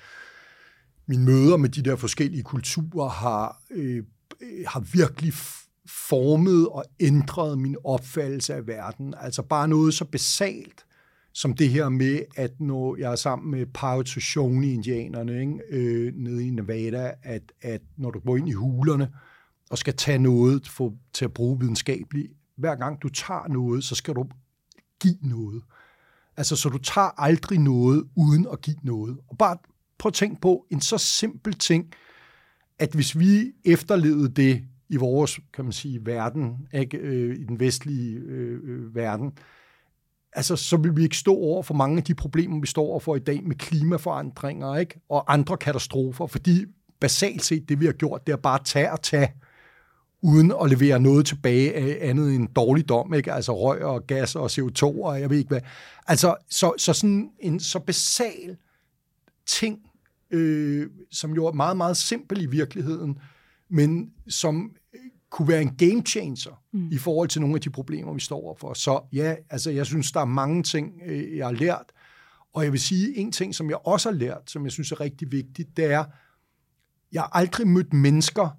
[1.05, 4.03] mine møder med de der forskellige kulturer har, øh,
[4.67, 5.33] har virkelig
[5.87, 9.13] formet og ændret min opfattelse af verden.
[9.17, 10.85] Altså bare noget så basalt
[11.33, 16.47] som det her med, at når jeg er sammen med Shoshone indianerne ikke, øh, nede
[16.47, 19.11] i Nevada, at, at når du går ind i hulerne
[19.69, 23.95] og skal tage noget for, til at bruge videnskabeligt, hver gang du tager noget, så
[23.95, 24.25] skal du
[25.01, 25.63] give noget.
[26.37, 29.17] Altså, så du tager aldrig noget uden at give noget.
[29.27, 29.57] Og bare
[29.97, 31.93] prøv at tænke på en så simpel ting,
[32.79, 34.63] at hvis vi efterlevede det
[34.93, 39.31] i vores, kan man sige, verden, ikke, øh, i den vestlige øh, øh, verden,
[40.33, 42.99] altså, så vil vi ikke stå over for mange af de problemer, vi står over
[42.99, 44.99] for i dag med klimaforandringer ikke?
[45.09, 46.65] og andre katastrofer, fordi
[46.99, 49.33] basalt set det, vi har gjort, det er bare at tage og tage,
[50.21, 53.33] uden at levere noget tilbage af andet end dårligdom, ikke?
[53.33, 55.61] altså røg og gas og CO2 og jeg ved ikke hvad.
[56.07, 58.57] Altså, så, så sådan en så basal
[59.45, 59.79] ting,
[60.31, 63.17] øh, som jo er meget, meget simpel i virkeligheden,
[63.73, 64.71] men som
[65.29, 66.91] kunne være en game changer mm.
[66.91, 68.73] i forhold til nogle af de problemer, vi står overfor.
[68.73, 71.85] Så ja, altså jeg synes, der er mange ting, øh, jeg har lært.
[72.53, 74.99] Og jeg vil sige, en ting, som jeg også har lært, som jeg synes er
[74.99, 76.05] rigtig vigtigt, det er,
[77.11, 78.49] jeg har aldrig mødt mennesker,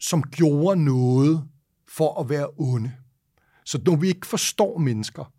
[0.00, 1.44] som gjorde noget
[1.88, 2.92] for at være onde.
[3.64, 5.32] Så når vi ikke forstår mennesker,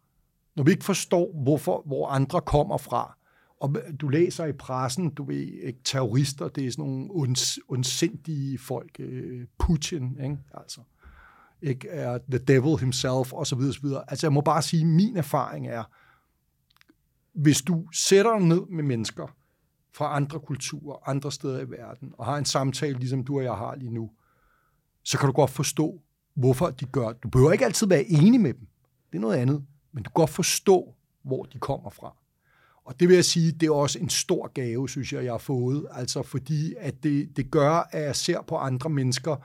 [0.56, 3.18] når vi ikke forstår, hvorfor, hvor andre kommer fra,
[3.62, 8.60] og du læser i pressen, du ved, ikke, terrorister, det er sådan nogle onds, ondsindige
[8.60, 10.38] folk, øh, Putin, ikke?
[10.54, 10.82] altså,
[11.62, 14.04] ikke, er the devil himself, og så videre, så videre.
[14.08, 15.84] Altså, jeg må bare sige, min erfaring er,
[17.34, 19.28] hvis du sætter dig ned med mennesker
[19.94, 23.54] fra andre kulturer, andre steder i verden, og har en samtale, ligesom du og jeg
[23.54, 24.12] har lige nu,
[25.04, 26.02] så kan du godt forstå,
[26.34, 28.68] hvorfor de gør Du behøver ikke altid være enig med dem.
[29.12, 29.66] Det er noget andet.
[29.92, 30.94] Men du kan godt forstå,
[31.24, 32.16] hvor de kommer fra.
[32.92, 35.38] Og det vil jeg sige, det er også en stor gave, synes jeg, jeg har
[35.38, 35.86] fået.
[35.92, 39.36] Altså fordi, at det, det gør, at jeg ser på andre mennesker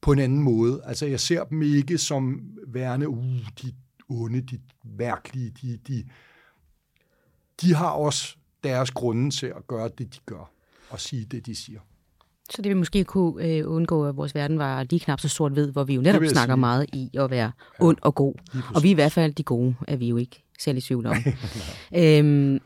[0.00, 0.80] på en anden måde.
[0.84, 3.72] Altså jeg ser dem ikke som værende, uh, de
[4.08, 6.04] onde, de værkelige, de, de,
[7.60, 10.50] de har også deres grunde til at gøre det, de gør,
[10.90, 11.80] og sige det, de siger.
[12.50, 15.56] Så det vil måske kunne øh, undgå, at vores verden var lige knap så sort
[15.56, 16.60] ved, hvor vi jo netop snakker sige.
[16.60, 18.34] meget i at være ja, ond og god.
[18.74, 21.06] Og vi er i hvert fald de gode, er vi jo ikke selv i tvivl
[21.06, 21.16] om.
[21.96, 22.60] øhm,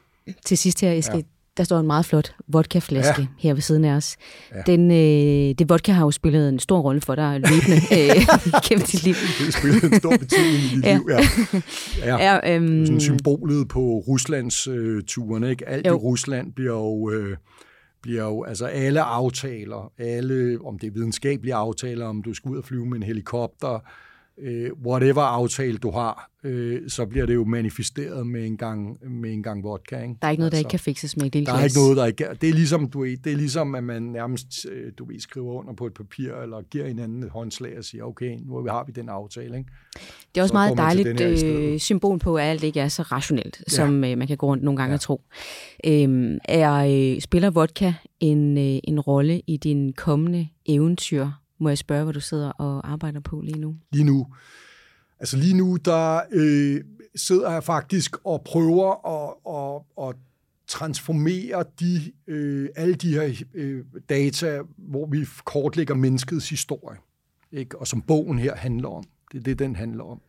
[0.44, 1.22] til sidst her, Eske, ja.
[1.56, 3.26] der står en meget flot vodkaflaske ja.
[3.38, 4.16] her ved siden af os.
[4.54, 4.62] Ja.
[4.66, 8.26] Den, øh, det vodka har jo spillet en stor rolle for dig løbende øh,
[8.68, 9.14] gennem dit liv.
[9.14, 10.96] Det har spillet en stor betydning i dit ja.
[10.96, 11.20] liv, ja.
[12.16, 12.40] ja.
[12.42, 15.68] ja øhm, Sådan symbolet på Ruslands øh, turen, ikke?
[15.68, 15.92] Alt jo.
[15.92, 17.10] i Rusland bliver jo...
[17.10, 17.36] Øh,
[18.02, 22.58] bliver jo, altså alle aftaler, alle, om det er videnskabelige aftaler, om du skal ud
[22.58, 23.80] og flyve med en helikopter,
[24.42, 29.32] øh, whatever aftale du har, øh, så bliver det jo manifesteret med en gang, med
[29.32, 30.02] en gang vodka.
[30.02, 30.14] Ikke?
[30.22, 31.46] Der er ikke noget, altså, der ikke kan fikses med det.
[31.46, 33.84] Der er ikke noget, der ikke Det er ligesom, du ved, det er ligesom at
[33.84, 37.78] man nærmest øh, du ved, skriver under på et papir, eller giver hinanden et håndslag
[37.78, 39.58] og siger, okay, nu har vi den aftale.
[39.58, 39.70] Ikke?
[40.34, 43.58] Det er også så meget dejligt øh, symbol på, at alt ikke er så rationelt,
[43.68, 43.74] ja.
[43.74, 44.94] som øh, man kan gå rundt nogle gange ja.
[44.94, 45.20] og tro.
[45.86, 51.26] Øhm, er, øh, spiller vodka en, øh, en rolle i din kommende eventyr
[51.58, 53.76] må jeg spørge, hvad du sidder og arbejder på lige nu?
[53.92, 54.26] Lige nu?
[55.20, 56.84] Altså lige nu, der øh,
[57.16, 60.16] sidder jeg faktisk og prøver at, at, at
[60.66, 66.98] transformere de, øh, alle de her øh, data, hvor vi kortlægger menneskets historie,
[67.52, 67.78] ikke?
[67.78, 69.04] og som bogen her handler om.
[69.32, 70.20] Det er det, den handler om.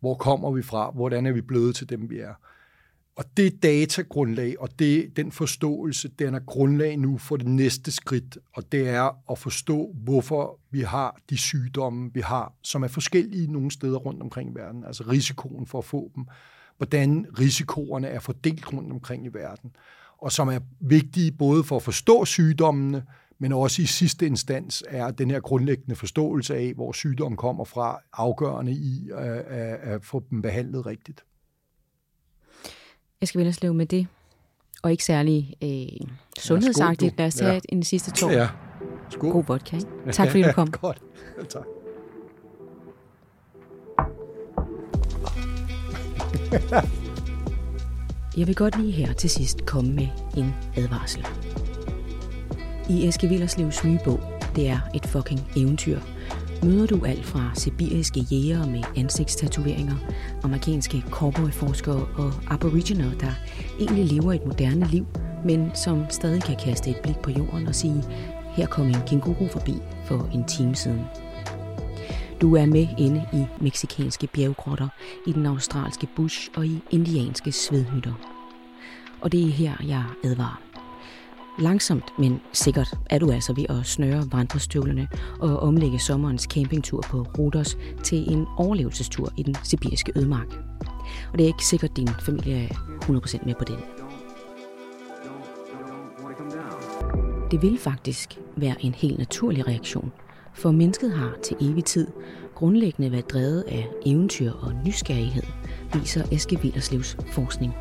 [0.00, 0.90] Hvor kommer vi fra?
[0.90, 2.34] Hvordan er vi blevet til dem, vi er?
[3.18, 8.38] Og det datagrundlag og det, den forståelse, den er grundlag nu for det næste skridt,
[8.52, 13.52] og det er at forstå, hvorfor vi har de sygdomme, vi har, som er forskellige
[13.52, 16.26] nogle steder rundt omkring i verden, altså risikoen for at få dem,
[16.76, 19.70] hvordan risikoerne er fordelt rundt omkring i verden,
[20.18, 23.04] og som er vigtige både for at forstå sygdommene,
[23.38, 28.00] men også i sidste instans er den her grundlæggende forståelse af, hvor sygdommen kommer fra,
[28.12, 31.24] afgørende i at, at, få dem behandlet rigtigt.
[33.20, 34.06] Jeg skal Villerslev med det,
[34.82, 36.08] og ikke særlig øh,
[36.38, 37.18] sundhedsagtigt.
[37.18, 37.60] Lad os tage ja.
[37.68, 38.30] en sidste tår.
[38.30, 38.48] Ja.
[39.10, 39.32] Skål.
[39.32, 39.76] God vodka.
[39.76, 39.88] Ikke?
[40.12, 40.70] Tak fordi du kom.
[40.70, 41.02] Godt.
[41.48, 41.62] Tak.
[48.36, 51.26] Jeg vil godt lige her til sidst komme med en advarsel.
[52.90, 54.20] I Eske Villerslevs nye bog,
[54.56, 56.00] Det er et fucking eventyr.
[56.62, 59.96] Møder du alt fra sibiriske jægere med ansigtstatoveringer,
[60.42, 63.32] amerikanske cowboyforskere og aboriginer, der
[63.80, 65.06] egentlig lever et moderne liv,
[65.44, 68.04] men som stadig kan kaste et blik på jorden og sige,
[68.56, 71.00] her kom en kænguru forbi for en time siden.
[72.40, 74.88] Du er med inde i meksikanske bjerggrotter,
[75.26, 78.12] i den australske bush og i indianske svedhytter.
[79.20, 80.67] Og det er her, jeg advarer.
[81.58, 85.08] Langsomt, men sikkert er du altså ved at snøre vandrestøvlerne
[85.40, 90.46] og omlægge sommerens campingtur på Rodos til en overlevelsestur i den sibiriske ødemark.
[91.32, 92.68] Og det er ikke sikkert, at din familie er
[93.04, 93.76] 100% med på den.
[97.50, 100.12] Det vil faktisk være en helt naturlig reaktion,
[100.54, 102.06] for mennesket har til evig tid
[102.54, 105.42] grundlæggende været drevet af eventyr og nysgerrighed,
[105.94, 107.74] viser Eske Willerslevs forskning.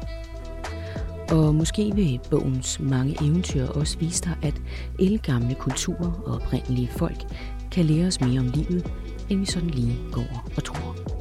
[1.31, 4.61] Og måske vil bogens mange eventyr også vise dig, at
[4.99, 7.23] elgamle kulturer og oprindelige folk
[7.71, 8.91] kan lære os mere om livet,
[9.29, 11.16] end vi sådan lige går og tror.